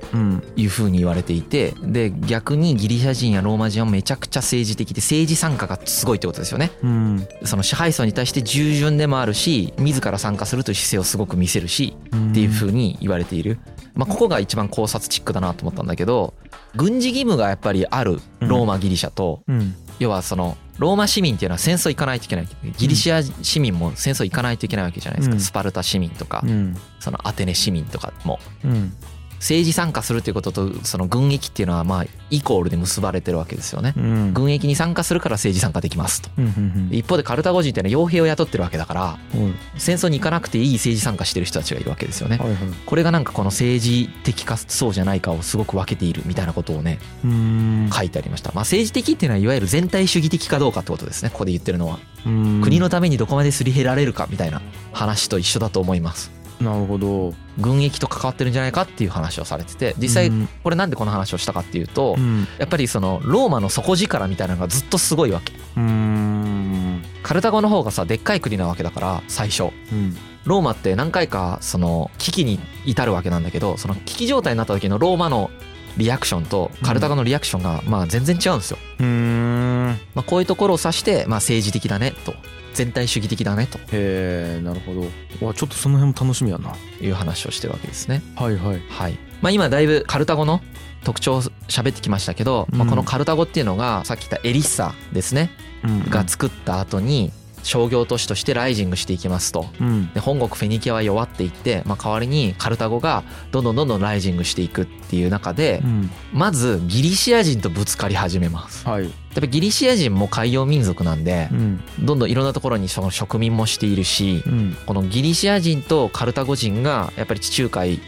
[0.57, 6.70] いうふうに言われていてで逆にギリシャ人やローマ人はめちゃくちゃ政治的で政治参加がすごいってことですよね。
[6.83, 7.29] うん。
[7.44, 11.96] その支配層に対して従順でもあるし自ら参加するという姿勢をすごく見せるし
[12.31, 13.59] っていうふうに言われている、
[13.94, 16.35] まあ、ここが一番考察チックだなと思ったんだけど
[16.75, 19.75] 軍事義務がやっぱりあるローマギリシャと、うん。
[19.99, 22.49] 要はそのローマ市民っていうのは戦争行かないといけない。
[22.79, 25.40] ギリシャ市民も戦争行かないといけないわけじゃないですか、うん。
[25.40, 26.77] スパルタ市民とかうん。
[27.01, 28.38] そのアテネ市民とかも。
[28.64, 28.92] うん
[29.40, 33.94] 政治参加するということとその軍役っていうのはまあイコールで結ばれてるわけですよね。
[33.96, 34.35] うん。
[34.35, 36.20] 軍役に参加するから政治参加できます。
[36.20, 36.88] とうんうん。
[36.90, 39.55] で一方でカルタゴ人っていうのは傭兵を雇ってるわけだからうん。
[39.79, 42.37] 戦争に行かなくていい政治参加してる人たちがいるわけですよね。
[42.37, 42.59] はいはい。
[42.85, 47.90] これがなんかこの政治的かそうじゃないかをすごく分けているみたいなことをねうん。
[47.90, 48.53] 書いてありました。
[48.53, 51.31] まあ政治的っていうのはいわゆる全体主義的かどうかってことですね。
[51.31, 51.98] ここで言ってるのは。
[52.26, 52.61] うん。
[52.62, 54.61] 国のためにどこまですり減られるかみたいな
[54.92, 57.35] 話と一緒だと思いますなるほど。
[57.59, 60.49] 軍役と関わってるんじゃないかっていう話をされてて実際うん。
[60.62, 62.46] これなんでこの話をしたかっていうとうん。
[62.59, 65.53] やっぱりそのローマの底力みたいなのがずっとすごいわけ。
[65.77, 67.03] うん。
[67.23, 69.64] カルタゴの方がさでっかい国なわけだから最初。
[69.64, 70.16] うん。
[70.44, 75.51] ローマって何回かその危機に至るわけなんだけどその危機状態になった時のローマの
[75.96, 78.79] リアクションとカルタゴのリアクションがまあ全然違うんですよ。
[79.01, 79.90] うーん。
[79.90, 82.35] へまあ、こういうところを指してまあ政治的だねと
[82.75, 83.79] 全体主義的だねと。
[83.93, 85.47] えなるほど。
[85.47, 86.75] わちょっとその辺も楽しみやな。
[87.01, 88.23] いう話をしてるわけですね。
[88.37, 88.83] はいはい。
[88.89, 89.19] はい。
[89.43, 90.61] まあ今だいぶカルタゴの
[91.05, 92.91] 特徴を喋ってきましたけど、まあ、うん。
[92.91, 95.51] このカルタゴっていうのがさっき言ったエリッサですね。
[95.85, 96.11] うん。
[96.11, 99.66] が作った後に商業都市としてライジングしていきますと。
[99.81, 100.12] うん。
[100.12, 106.11] で本国フェニキアは弱っていって、まあ、代わりにカルタゴがどんどんどんどんライジングしていくっていう中でうん。
[106.33, 108.87] まずギリシア人とぶつかり始めます。
[108.87, 109.05] はい。
[109.05, 111.81] やっぱギリシア人も海洋民族なんでうん。
[112.01, 114.77] どんどんいろんなところにその植民もしているしうん。
[114.87, 118.01] このギリシア人とカルタゴ人がやっぱり地中海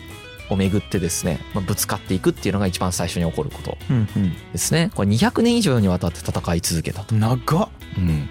[0.50, 4.07] を巡ってですね、まあ、ぶつかっていくっていうのが一番最初に起こることうん
[4.52, 4.90] ですね。
[4.94, 7.20] これ200年以上にわたって戦い続けたと、うん。
[7.20, 7.68] 長っ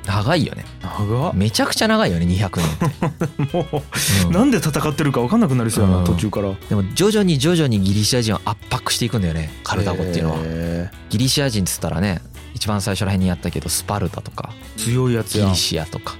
[0.05, 0.65] 長いよね。
[0.81, 1.33] 長っ。
[1.33, 3.81] めちゃくちゃ長いよね200年って、 もう
[4.27, 4.31] うん。
[4.31, 6.05] なんで戦ってるか分かんなくなりそうやうなん。
[6.05, 6.53] 途中から。
[6.69, 12.21] でも徐々に徐々にギリシア人を圧迫していくんだよねカルタゴっていうのは、へギリシア人っつったらね
[12.53, 14.51] 一番最初らへんにやったけどスパルタとか。
[14.77, 15.45] ー強いやつや。
[15.45, 16.15] ギリシアとか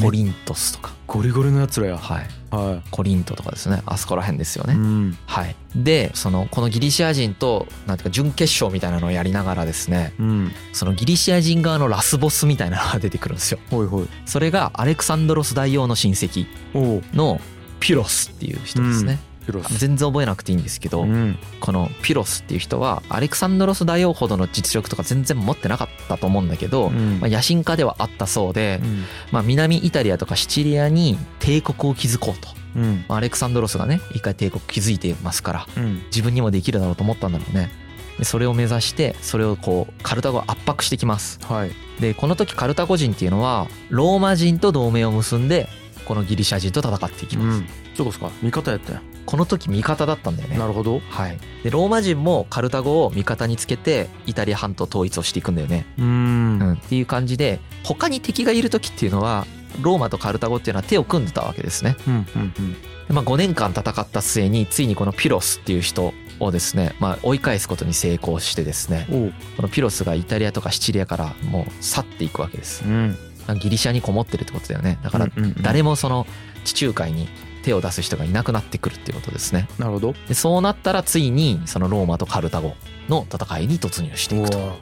[0.00, 0.92] コリントスとか。
[1.06, 1.96] ゴリゴリのやつらや。
[1.96, 2.26] はい。
[2.50, 3.82] はコリントとかですね。
[3.86, 5.18] あそこら辺ですよい、ね、うん。
[5.26, 5.56] はい。
[5.74, 10.12] でそのこのギリシア人となんていうか準決勝みたいなのをやりながらですね。
[10.18, 10.52] うん。
[10.72, 13.58] そのギリシア人側のラスボスみたいなのが出てくるんですよ。
[13.70, 14.08] ほいほい。
[14.26, 16.46] それがアレクサンドロス大王の親戚
[17.14, 17.40] の
[17.80, 19.35] ピュロスっていう人ですね、ピロス
[19.78, 21.38] 全然覚えなくていいんですけど、うん。
[21.60, 27.20] このピュロスっていう人はアレクサンドロス大王ほどの実力とか全然持ってなかったと思うんだけど、うん。
[27.20, 29.04] まあ、野心家ではあったそうで、うん。
[29.32, 33.04] まあ、南イタリアとかシチリアに帝国を築こうと、うん。
[33.08, 36.02] まあアレクサンドロスがね一回帝国築いてますからうん。
[36.06, 37.70] 自分にもできるだろうと思ったんだろうね。
[38.18, 41.38] でそれを目指してそれをこうカルタゴを圧迫してきます。
[41.44, 41.70] はい。
[42.00, 45.68] でこの時カルタゴ人っていうのはローマ人と同盟を結んで
[46.04, 48.30] このギリシャ人と戦っていきます、うんそうですか？
[48.42, 48.94] 味方やったん。
[48.94, 50.58] やこの時味方だったんだよね。
[50.58, 51.00] なるほど。
[51.10, 56.58] はい、でローマ人もカルタゴを味方につけてイタリア半島統一をしていくんだよね、うーうん。
[56.58, 59.46] ん、っていう感じで他に敵がいる時っていうのは
[59.82, 62.52] ローマとカルタゴっていうのは手を組んでたわけですね、うんうん
[63.08, 69.06] でまあ、5年間戦った末についにこのピロスっていう人をですね、まあ、追い返すことに成功してですね
[69.56, 72.84] このピロスがイタリアとかシチリアからもう去っていくわけです。
[72.84, 73.16] うん。
[73.60, 74.98] ギリシャにこもってるってことだよね。
[75.04, 75.62] だからうんうんうん。
[75.62, 76.26] 誰もその
[76.64, 77.28] 地中海に
[77.66, 79.68] 手を出す人がいなくなってくるっていうことですね。
[79.76, 80.14] なるほど。
[80.28, 82.74] でそうなったらついにそのローマとカルタゴ
[83.08, 84.78] の戦いに突入していくと。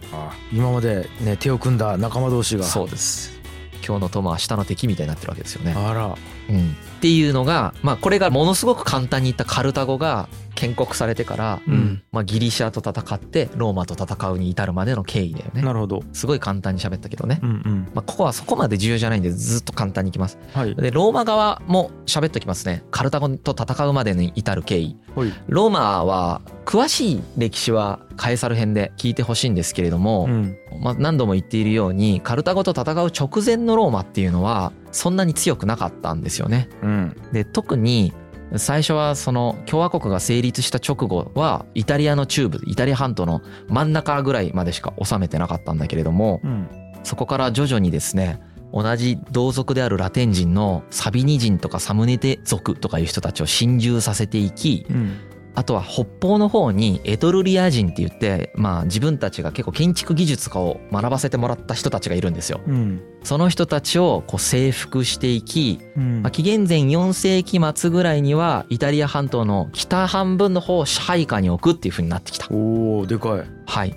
[0.52, 2.64] 今までね手を組んだ仲間同士が。
[2.64, 3.40] そうです。
[3.86, 6.06] 今日の友は明日の敵みたいになってるわけですよね、あら。
[6.06, 12.02] うん、っていうのがまあこれがものすごく簡単に言ったカルタゴが建国されてから、うん。
[12.12, 15.62] まあ、ギリシャと戦ってローマと戦うに至るまでの経緯だよね。
[15.62, 16.02] なるほど。
[16.12, 17.88] すごい簡単に喋ったけどね、うんうん。
[17.94, 20.38] まあ、ここはそこまで重要じゃないんでずっと簡単にいきます。
[20.52, 20.74] はい。
[20.74, 22.84] でローマ側も喋っときますね。
[22.90, 24.96] カルタゴと戦うまでに至る経緯。
[25.14, 25.32] ほい。
[25.48, 30.56] ローマは詳しい歴史はカエサル編で聞いてほしいんですけれども、うん。
[30.80, 36.68] まあ、何度も言っているようにカルタゴと戦う直前のローマっていうのはそんなに強くなかったんですよね。
[36.82, 37.16] うん。
[37.32, 38.12] で特に
[38.56, 46.68] 最初はその共和国が成立した直後はイタリアの中部イタリア半島の真ん中ぐらいまでしか収めてなかったんだけれどもうん。
[47.02, 48.40] そこから徐々にですね
[48.72, 55.16] 同じ同族であるラテン人のサビニ人とかサムネテ族とかいう人たちを侵入させていきうん
[55.56, 62.60] あとは北方の方にエトルリア人って言ってまあ自分たちが結構建築技術とかを学ばせてもらった人たちがいるんですよ。
[62.66, 72.48] うんその人たちをこう征服していき、うんまあ、紀元前4世紀末ぐらいにはイタリア半島の北半分の方を支配下に置くっていう風になってきた。
[72.50, 73.94] おおでかいはい。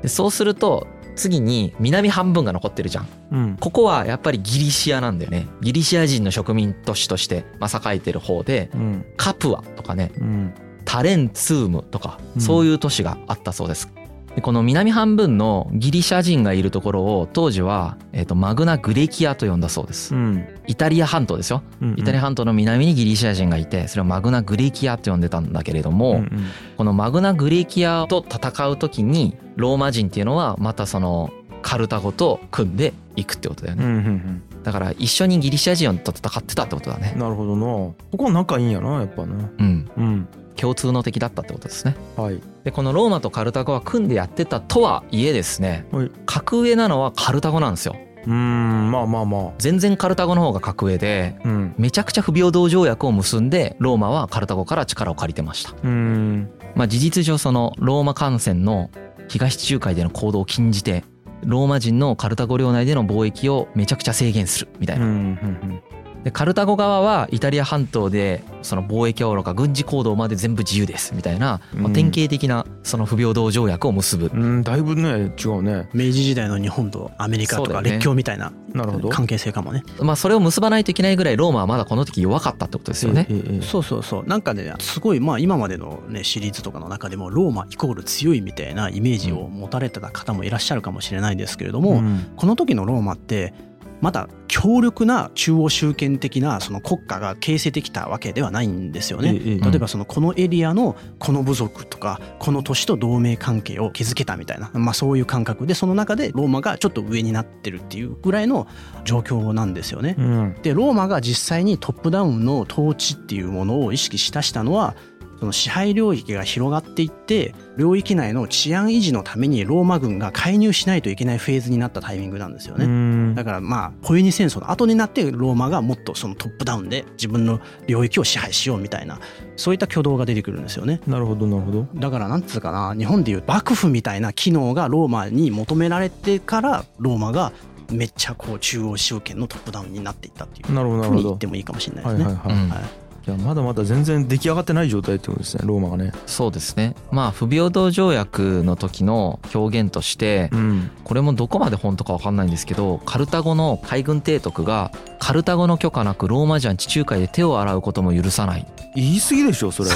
[0.00, 0.86] でそうすると
[1.16, 3.08] 次に南半分が残ってるじゃん。
[3.32, 5.48] うんここはやっぱりギリシアなんだよね。
[5.60, 10.54] ギリシア人の植民都市としてまあ栄えてる方でうんカプアとかねうん
[10.92, 13.88] タレンツームとかうんそういう都市があったそうです。
[14.34, 20.18] でこの南半分のギリシャ人がいるところを当時は、えー、とマグナ・グレキアと呼んだそうですう。
[20.18, 21.62] んイタリア半島ですよ。
[21.80, 26.28] うんイタリア半島の南にギリシャ人がいてそれをマグナ・グレキアと呼んでたんだけれども、うんうん
[26.76, 31.30] このマグナ・グレキアと戦う時にローマ人っていうのはまたその
[31.62, 33.84] カルタゴと組んでいくってことだよね。
[33.84, 37.20] うんうんだから一緒にギリシャ人と戦ってたってことだねうん。
[37.20, 39.90] なるほどなここは仲いいんやなやっぱなうん。
[39.96, 41.96] うん共通の敵だったってことですね。
[42.16, 42.40] はい。
[42.64, 46.10] でこのローマとカルタゴは組んでやってたとはいえですねはい。
[46.26, 47.96] 格上なのはカルタゴなんですよ。
[48.24, 49.52] うーんまあまあまあ。
[49.58, 51.74] 全然カルタゴの方が格上でうん。
[51.78, 55.72] めちゃくちゃ不平等条約を結んでローマはカルタゴから力を借りてました。
[55.72, 56.50] うーん。
[56.74, 58.90] まあ事実上そのローマ艦船の
[59.28, 61.04] 東地中海での行動を禁じて
[61.44, 65.82] ローマ人のカルタゴ領内での貿易をめちゃくちゃ制限するみたいうんうなん
[66.24, 75.88] でカルタゴ側はイタリア半島でその貿易はおろか軍事行動まで全部自由ですみたいな、まあ、典型的なその不平等条約を結ぶ、うんだいぶね違うね。
[75.92, 79.08] 明治時代の日本とアメリカとか列強みたいななるほど。
[79.08, 79.82] 関係性かもね。
[80.00, 83.26] まあそれを結ばないといけないぐらいローマはまだこの時弱かったってことですよね。
[83.28, 84.26] ええええそうそうそう。
[84.26, 92.32] なんかねすごいまあ今までのねシリーズとかの中でもローマイコール強いみたいなイメージを持たれてた方もいらっしゃるかもしれないですけれども、うん。
[92.36, 93.54] この時のローマって
[94.02, 99.32] まだ強力な中央集権的なその国家が形成できたわけではないんですよね。
[99.32, 108.66] 例えばそのこのエリアのこの部族とかこの都市と同盟関係を築けたみたいな、まあ、そういう感覚でその中でローマがちょっと上になってるっていうぐらいの
[109.04, 110.16] 状況なんですよね。
[110.18, 114.96] うんでローマが実際にトップダウンの統治っていうものを意識しだしたのは
[115.42, 122.84] その支配領域が広がっていって領域内の治安維持のためにローマ軍が介入しないといけないフェーズになったタイミングなんですよね。
[122.84, 129.18] うんだからまあポエニ戦争の後になってローマがもっとそのトップダウンで自分の領域を支配しようみたいな
[129.56, 131.00] そういった挙動が出てくるんですよね。
[131.08, 137.50] なるほどなるほどだからなんつうかな日本でいう幕府みたいな機能がローマに求められてからローマが
[137.90, 142.24] めっちゃこう中央集権のトップダウンになっていったっていうふうに言ってもいいかもしれないですね。
[142.26, 146.12] はいはいはい、うんはいいやまだまだ全然出来上がってない状態ってことですねローマがね。
[146.26, 146.96] そうですね。
[147.12, 150.90] まあ不平等条約の時の表現としてうん。
[151.04, 158.66] これもどこまで本当か分かんないんですけどカルタゴの海軍提督がカルタゴの許可なくローマ人は地中海で手を洗うことも許さない。
[158.94, 159.90] 言い過ぎでしょそれ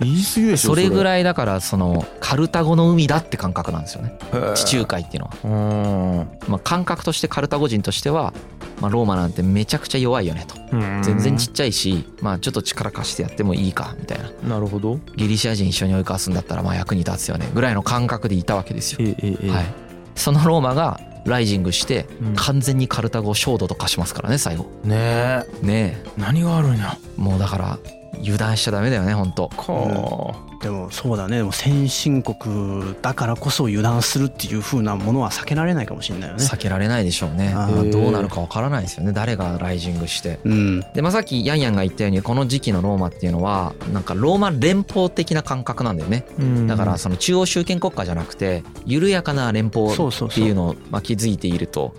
[0.00, 0.88] 言い過ぎでしょそれ。
[0.88, 4.18] ぐいらいだからそのカルタゴの海だって感覚なんですよね。
[4.54, 6.48] 地中海っていうのは、うん。
[6.48, 8.32] まあ、感覚としてカルタゴ人としては、
[8.80, 10.54] まあ、ローマなんてめちゃくちゃ弱いよねと。
[10.72, 11.02] うん。
[11.02, 14.56] 全然ちっちゃいしまあちょっと力貸してやってもいいかみたいな。
[14.56, 14.98] なるほど。
[15.16, 19.66] ギリシャ人一緒に追いかすんだったらまあ役に立つよねぐらいの感覚でいたわけですよ、ええええはい、
[20.14, 22.34] そのローマがライジングしてうん。
[22.34, 24.64] 完全にカルタゴを焦土と化しますからね最後。
[24.84, 25.66] ねえ。
[25.66, 26.96] ね何があるんや。
[27.18, 27.78] えもうだから
[28.18, 29.48] 油断しちゃダメだよね本当。
[29.48, 31.38] かでもそうだね。
[31.38, 36.44] でも先進国だからこそ油断するっていう風なものは避けられないかもしれないよね。
[36.44, 37.54] 避けられないでしょうね。
[37.90, 39.12] どうなるかわからないですよね。
[39.12, 40.38] 誰がライジングして。
[40.44, 46.26] うん、でまあさっきヤンヤンが言ったようにこの時期のローマっていうのはなんかローマ連邦的な感覚なんだよね。
[46.38, 46.66] うん。
[46.66, 51.94] だからその中央集権国家じゃなくて緩やかな連邦っていうのをまあ築いていると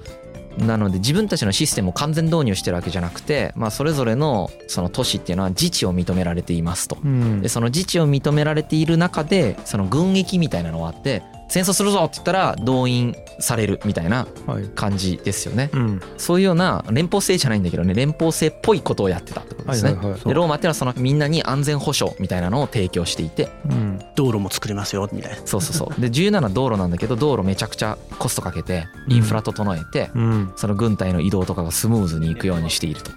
[0.58, 6.98] なので自分たちのシステムを完全導入してるわけじゃなくて、まあ、それぞれのその都市っていうのは自治を認められていますと。
[7.04, 15.70] うんでその自治を認められている中でその軍役みたいなのがあって戦争するぞって言ったら動員されるみたいなはい感じですよね。
[15.74, 19.92] うんそういうような連邦制じゃないんだけどね連邦制っぽいことをやってたってことですね。
[19.92, 25.38] はいはいはいでローマっていうのはそのみんなに安全保障みたいなのを提供していてうん道路も作りますよみたいな。
[25.46, 33.12] そうそうそうで重要なのは道路なんだけど道路めちゃくちゃコストかけてインフラ整えてうんその軍隊の移動とかがスムーズにいくようにしていると。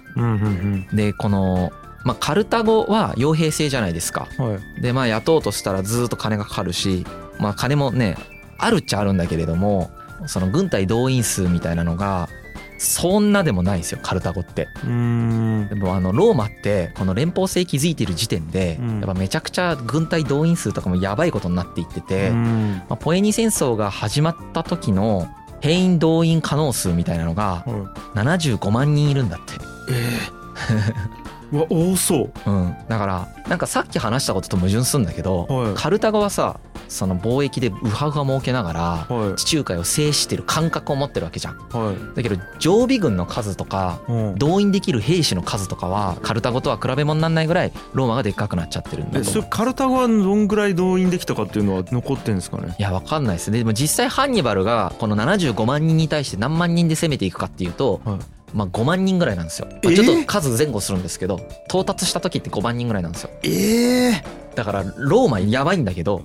[0.93, 1.71] でこの
[2.03, 4.27] まあ、カルタゴは傭兵制じゃないですか。
[4.37, 7.05] うんはいでまあ雇おうとしたらずーっと金がかかるし、
[7.39, 8.17] まあ、金もね
[8.57, 9.89] あるっちゃあるんだけれども
[10.27, 12.29] その軍隊動員数みたいなのが
[12.77, 14.67] そんなでもないんですよカルタゴって。
[14.83, 15.67] うん。
[15.69, 18.97] でもあのローマってこの連邦制築いてる時点でうん。
[18.99, 22.81] やっぱめちゃくちゃ軍隊動員数とかもやばいことになっていってて、うん。
[22.89, 25.27] まあ、ポエニ戦争が始まった時の
[25.61, 28.19] 兵員動員可能数みたいなのがはい。
[28.19, 29.53] 75万人いるんだって。
[31.55, 32.49] うわ多そう。
[32.49, 35.73] うん、だからなんかさっき話したことと矛盾するんだけど、はい。
[35.75, 39.35] カルタゴはさその貿易でウハウハ儲けながらはい。
[39.35, 41.57] 地中海を制してる感覚を持ってるわけじゃん。
[41.57, 42.15] はい。
[42.15, 44.35] だけど常備軍の数とかうん。
[44.35, 49.33] 動員できる兵士の数とかはカルタゴとは比べ物にならないぐらいローマがでっかくなっちゃってるんだえと思う。
[49.33, 52.75] それカルタゴはどんぐらい動員できたかっていうのは残ってんですかね？
[52.77, 53.59] いやわかんないですね。
[53.59, 58.19] でも実際ハンニバルがこの75万人に対して何万人で攻めていくかっていうと、はい
[58.55, 59.95] まあ5万人ぐらいなんですよ、まあえー？
[59.95, 63.29] ちょっと数前後するんですけど到達した時って5万人ぐらいなんですよ。
[63.43, 64.23] ええ
[64.55, 66.21] だからローマやばいんだけど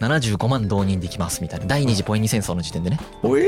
[0.00, 1.66] 75万動員できますみたいな。
[1.66, 2.98] 第二次ポエニ戦争の時点でね。
[3.22, 3.46] おえ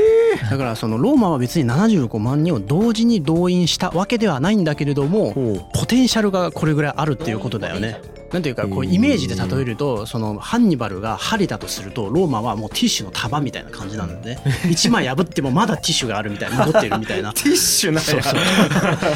[0.49, 5.33] だからそのローマは別に75万人を同時に動員したわけではないんだけれども
[5.73, 7.99] ポテンシャルがこれぐらいあるっていうことだよね。
[8.31, 14.41] なんていうかこうイメージで例えるとそのハンニバルが針だとするとローマはもうティッシュの束みたいな感じなんでね。
[14.71, 17.33] 一枚破ってもまだティッシュがあるみたいな残ってるみたいな。
[17.35, 18.09] ティッシュなんや。
[18.09, 18.39] そうそう。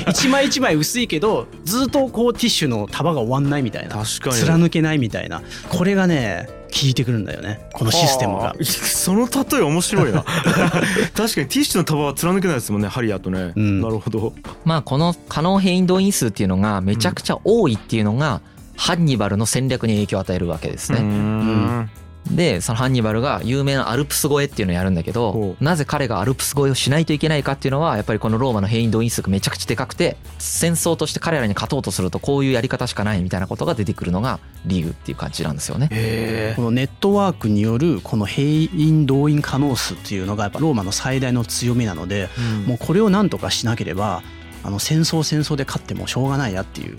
[0.09, 3.89] 一枚一枚薄いけどずっとこうティッシュの束が終わんないみたいな。
[3.89, 4.35] 確かに。
[4.35, 5.41] 貫けないみたいな。
[5.69, 7.61] これがね効いてくるんだよね。
[7.73, 8.39] このシステムが。
[8.39, 8.63] はあ。
[8.65, 10.23] その例え面白いな。
[11.15, 13.81] 確かにティッシュの束は貫けないですもんね針やとね、うん。
[13.81, 14.33] なるほど。
[14.65, 18.41] まあこの可能兵員動員数っていうのがめちゃくちゃ多いっていうのが
[18.75, 20.99] ハンニバルの戦略に影響を与えるわけですね。
[21.01, 21.89] ん。
[22.31, 35.87] でそのハンニバルが有名なアルプス越えっていうのをやるんだけどほなぜ彼がアルプス越えをしないといけないかっていうのはやっぱりこのローマの兵員動員数がめちゃくちゃでかくて戦争として彼らに勝とうとするとこういうやり方しかないみたいなことが出てくるのがリーグっていう感じなんですよね。
[35.91, 42.29] へこのネットワークによるこの兵員動員可能数っていうのがやっぱローマの最大の強みなので
[42.65, 44.23] えもうこれをなんとかしなければ
[44.63, 46.97] あの戦争戦争で勝ってもしょうがないやっていう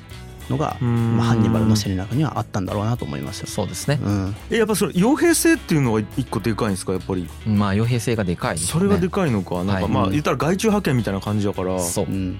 [0.50, 3.46] のが、まあ、ハンニバルの戦略にはあったんだろうなと思いますよ。
[3.48, 3.98] そうですね。
[4.02, 6.92] うん、えやっぱそれ傭兵制っていうのは一個でかいんですか？
[6.92, 8.80] やっぱりまあ傭兵性がでかいですよね。
[8.80, 12.08] それがでかいのかなんはいかまあ言ったら外注派遣みたいな感じだからそうう。
[12.08, 12.38] ん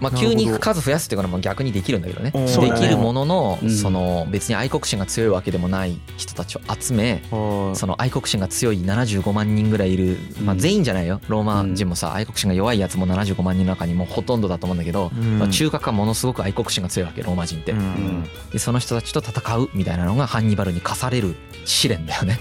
[0.00, 2.30] まあ急に数増やすっていうのも逆にできるんだけどね。
[2.30, 3.70] できるもののうん。
[3.70, 7.76] その別に愛国心が強いわけでもない人たちを集めはい。
[7.76, 10.58] その愛国心が強い75万人ぐらいいる、まあ、うん。
[10.58, 11.20] 全員じゃないよ。
[11.28, 15.38] ローマ人もさ愛国心が弱いやつも75万人の中にもうほとんどだと思うんだけど、うん。
[15.38, 18.24] まあ、中核はものすごく愛国心が強いわけローマ人って、うん。
[18.52, 21.34] でその人たちと戦うみたいなのがハンニバルに課される
[21.64, 22.38] 試練だよね、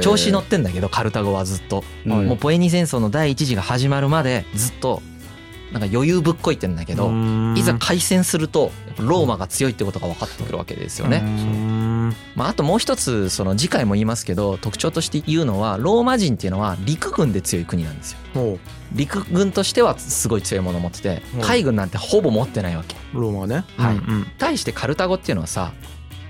[0.00, 2.26] 調子乗ってんだけどカルタゴはずっと、うん。
[2.28, 5.02] もうポエニ戦争の第一次が始まるまでずっと
[5.72, 7.10] なんか余裕ぶっこいてんだけど、
[7.56, 11.20] いざ開戦するとローマが強いってことが分かってくるわけですよね。
[11.20, 18.18] ねまあ、あともう一つその次回も言いますけど特徴として言うのはローマ人っていうのは陸軍で強い国なんですよ。
[18.34, 18.58] ほ
[18.92, 22.96] 陸軍としてはすごい強いものを持っててうん海軍なんてほぼ持ってないわけ。
[23.14, 25.72] うローマはねはいうん対してカルタゴっていうのはさ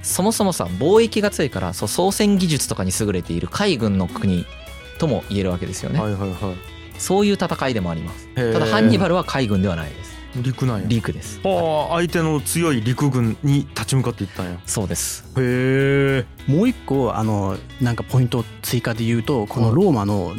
[0.02, 4.46] そもそもさ貿易が強いからそう操船技術とかに優れている海軍の国
[4.98, 6.00] とも言えるわけですよね。
[6.00, 6.54] はいはいは
[6.98, 8.28] そういう戦いでもあります。
[8.34, 10.16] ただハンニバルは海軍ではないです。
[10.42, 11.40] 陸なんや陸です。
[11.42, 15.24] はあ相手の強い陸軍に立ち向かっていったんやそうです。
[15.38, 20.34] へえもう一個あのなんかポイントを追加で言うとこのローマの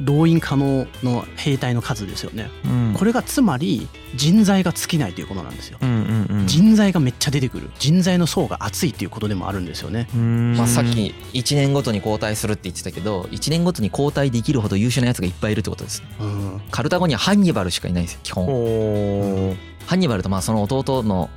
[0.00, 2.50] 動員可能の兵隊の数ですよね。
[2.64, 2.94] うん。
[2.96, 5.78] これがつまり人材が尽きないということなんですよ。
[5.80, 5.92] うんう
[6.34, 6.46] んうん。
[6.46, 7.70] 人材がめっちゃ出てくる。
[7.78, 10.08] 人材の層が厚いっていうことでもあるんですよね。
[10.14, 10.56] うん。
[10.56, 16.60] まあ、さっき1年ごとに交代するって言ってたけど1年ごとに交代できるほど優秀なやつがいっぱいいるってことですうん。
[16.70, 18.46] カルタゴにはハンニバルしかいないんですよ基本。
[18.46, 19.54] ほ
[19.86, 21.30] ハンニバルとまあその弟の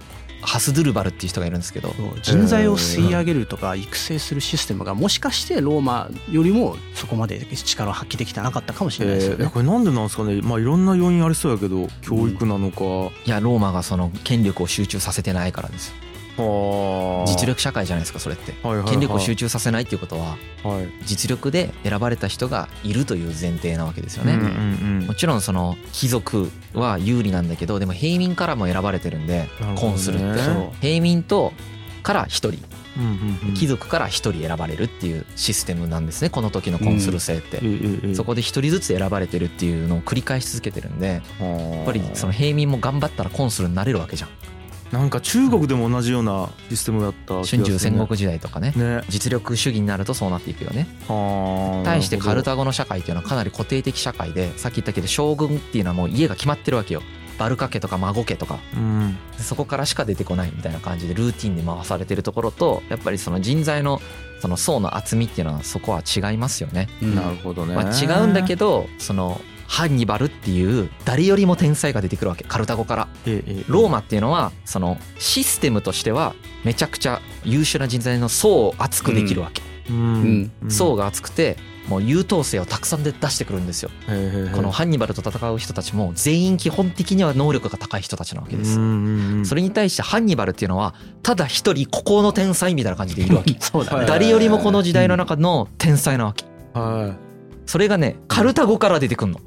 [0.45, 1.93] ハスドゥルバルっていう人がいるんですけど。
[2.21, 9.45] 人材を吸い上げるとか育成するシステムがもしかしてローマよりもそこまで力を発揮できてなかったかもしうれないですよね。
[9.45, 10.41] えこれなんでなんですかね？
[10.41, 12.83] まあいろんな要因ありそうやけど教育なのか。
[13.25, 15.91] いやローマがその権力を集中させてないからです。
[15.91, 16.02] はあ
[16.37, 18.53] 実力社会じゃないですかそれって。
[18.63, 18.89] はいはいはい。
[18.89, 20.89] 権力を集中させないっていうことははい。
[21.05, 24.43] 実力で選ばれた人がいるという前提なわけですよね、うんう
[25.01, 29.81] んもちろんその貴族は有利なんだけどでも平民からも選ばれてるんでなるほどね。
[29.81, 30.41] コンするって
[30.81, 31.53] 平民と
[32.03, 32.49] から1人。
[32.95, 33.53] うんうんうん。
[33.55, 37.59] 貴族から1人選ばれるっていうシステムなんですねこの時のコンスル制って、
[38.13, 44.29] そこで1人ずつ選ばれてるっていうのを繰り返し続けてるんでややっぱりその平民も頑張ったらコンスルになれるわけじゃん
[44.93, 47.65] なんか中国でも同じようなシステムだった気がするね。
[47.65, 48.73] 春秋戦国時代とかね。
[48.75, 49.01] ね。
[49.09, 50.87] 実力主義になるとそうなっていくよね。
[51.07, 51.83] はあ。
[51.83, 57.01] 対してカルタタゴの社会っていうのはかなり固定的社会でさっき言ったけど将軍っていうのはもう家が決まってるわけよ。
[57.39, 58.59] バルカ家とか孫家とか。
[58.75, 59.17] うん。
[59.35, 63.99] でそこからしか出てこないみたいな感じでルーティンで回されてるところとやっぱりその人材の
[64.41, 66.87] その層の厚みっていうのはそこは違いますよね。
[67.01, 67.73] うんなるほどね。
[67.73, 72.43] まあ、違うんだけどそのハンニバルっていう誰よりも天才が出てくるわけ。
[72.43, 73.07] カルタゴから。
[73.25, 73.63] ええええ。
[73.67, 79.61] ローマっていうのはそのシステムとしてはめちゃくちゃ優秀な人材の層を厚くできるわけ。
[79.89, 80.51] うん。
[80.69, 81.57] 層が厚くて
[81.87, 83.89] もう優等生をたくさんで出してくるんですよ。
[84.55, 88.79] このハンニバルと戦う人たちも全員基本的には能力が高い人たちなわけです。
[88.79, 89.45] うんうんうん。
[89.45, 93.55] それに対してハンニバルっていうのはただ一人孤高の天才みたいな感じでいるわけ。
[93.59, 93.97] そうだね。
[93.97, 96.45] はい誰よりもこの時代の中の天才なわけ。
[96.73, 97.15] は
[97.65, 99.39] それがねカルタゴから出てくんの。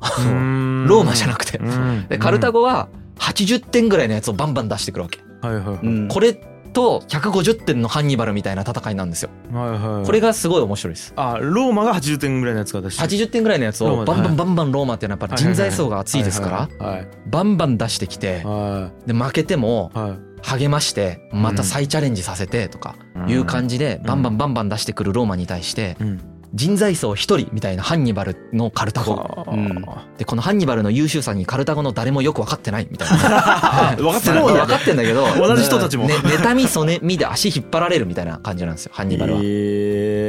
[0.87, 1.59] ローマじゃなくて。
[1.59, 2.07] うん。
[2.09, 2.89] でカルタゴは
[3.19, 5.21] 80点ぐらいのやつをバンバン出してくるわけ。
[5.43, 5.79] はいはいはい。
[5.83, 6.09] うん。
[6.09, 6.35] これ
[6.73, 9.31] と150点のハンニバルみたいな戦いなんですよ。
[9.51, 11.14] はいはいこれがすごい面白いです。
[11.17, 20.19] あローマが80点ぐらいのやつが出して80点ぐらいのやつをバンバはいンバンバンローマっていうのはやっぱり人材層が厚いですからはいバンバン出してきてはで負けてもいはい。
[20.43, 22.95] 励ましてまた再チャレンジさせてとか
[23.27, 26.21] いう感じでバンバンバンバン出してくるローマに対してうん
[26.55, 29.12] 人材層一人みたいなハンニバルのカルタゴ。
[29.12, 29.51] はあ。
[29.51, 29.84] うん。
[30.18, 33.97] でこのハンニバルの優秀さにカルタゴの誰もよく分かってないみたいな。
[33.97, 34.42] 分かってない。
[34.42, 36.07] 分かってんだけど同じ人たちも。
[36.07, 39.40] ね妬みそねみで足引っ張られるみたいな感じなんですよハンニバルは。
[39.40, 39.42] へ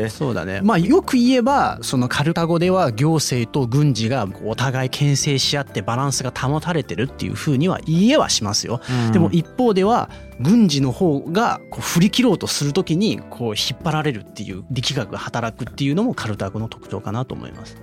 [0.06, 0.62] えそうだね。
[0.64, 8.82] まあよく言えばそのカルタゴでは行政と軍事がお互い牽制し合ってバランスが保たれてるっていうふうには言えはしますよ。
[9.12, 10.10] でも一方では
[10.40, 17.78] 軍事の方がこう振り切ろうとするときにこう引っ張られるっていう力学が働くっていうのもカルタゴの特徴かなと思います。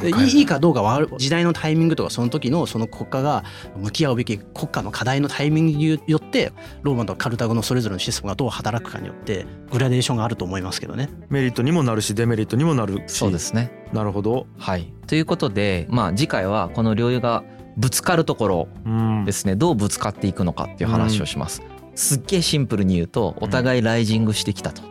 [0.00, 3.44] でいいかどうかは時代のタイミングとかその時のその国家が
[3.76, 6.52] 向き合うべき国家の課題のタイミングによって
[6.82, 11.10] ローマとカルタゴのそれぞれのシステムがどう働くかによってグラデーションがあると思いますけどね。
[11.28, 13.12] メリットにもなるしデメリットにもなるし。
[13.12, 13.70] そうですね。
[13.92, 14.46] なるほど。
[14.56, 14.92] はい。
[15.06, 17.44] ということでまあ次回はこの領有が
[17.76, 19.56] ぶつかるところうんですね。
[19.56, 21.60] どうぶつかっていくのかっていう話をします、
[21.96, 24.82] すっげえシンプルに言うとお互いライジングしてきたと、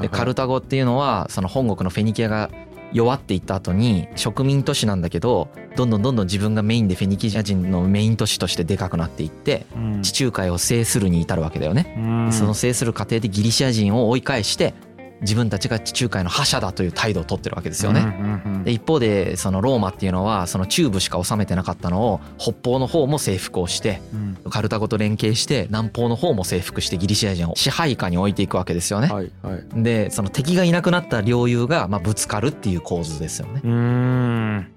[0.00, 2.50] でカルタゴっていうのはその本国のフェニキアが
[2.92, 10.02] 弱っていった後に植民都市なんだけどどんどんどんどん自分がメインでフェニキア人のメイン都市としてでかくなっていってうん。
[10.02, 12.32] 地中海を制するに至るわけだよね、うん。
[12.32, 14.74] その制する過程でギリシア人を追い返して
[15.22, 24.30] 自分たちが地中海の覇者だという態度を取ってるわけですよね、で一方でそのローマっていうのはその中部しか治めてなかったのを北方の方も征服をしてうん。
[24.50, 29.08] カルタゴと連携して南方の方も征服してギリシア人を支配下に置いていくわけですよね。
[29.08, 29.82] はいはい。
[29.82, 33.60] でその敵がいなくなった領有がまあぶつかるっていう構図ですよね。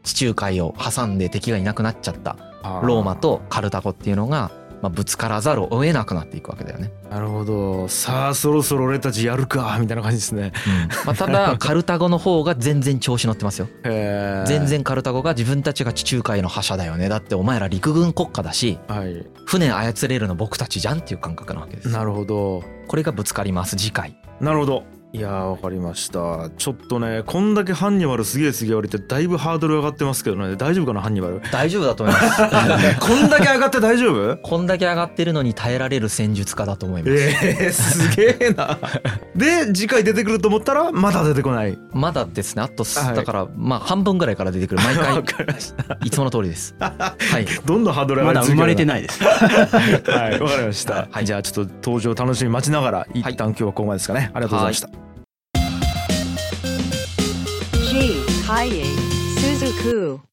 [0.04, 2.38] 地中海を挟んで敵がいなくなっちゃった
[2.84, 4.52] ローマとカルタゴっていうのが
[4.84, 6.92] まあぶつからざるを得なくなっていくわけだよね。
[7.10, 10.52] なるほどさあそろそろ俺たちやるかみたいな感じですね
[11.06, 13.70] まあただ カルタゴの方が全然調子乗ってますよ。
[14.46, 21.88] 全然カルタゴが自分たちが地中海の覇者だよねだってお前ら陸軍国家だしはい船操れるの僕たちじゃんっていう感覚なわけです。
[21.90, 24.18] なるほどこれがぶつかります次回。
[24.42, 24.84] なるほど
[25.16, 26.50] いやーわかりました。
[26.58, 30.56] ちょっとねこんだけハンニバルすげえすげえ言われてだいぶハードル上がってますけどね。
[30.56, 31.40] 大丈夫かなハンニバル？
[31.52, 32.98] 大丈夫だと思います。
[33.00, 34.38] こんだけ上がって大丈夫？
[34.38, 37.14] こんだけ上がってるのに耐えられる戦術家だと思います。
[37.16, 38.80] えー、すげえな。
[39.38, 41.78] で次回出てくると思ったらまだ出てこない。
[41.92, 42.64] まだですね。
[42.64, 43.16] あとすはい。
[43.16, 44.82] だからまあ半分ぐらいから出てくる。
[44.82, 45.96] 毎回 わかりました。
[46.04, 46.74] いつもの通りです。
[46.80, 47.46] はい。
[47.68, 49.22] どんどんハードル上がまだ生まれてないです。
[49.24, 50.32] いは。
[50.32, 51.26] いわかりました、はい。
[51.26, 54.32] じゃあちょっと登場楽しみ待ちながら一旦今日はここまでですかね。
[54.34, 54.90] ありがとうございました、
[58.64, 58.96] flying
[59.40, 60.33] Suzuku.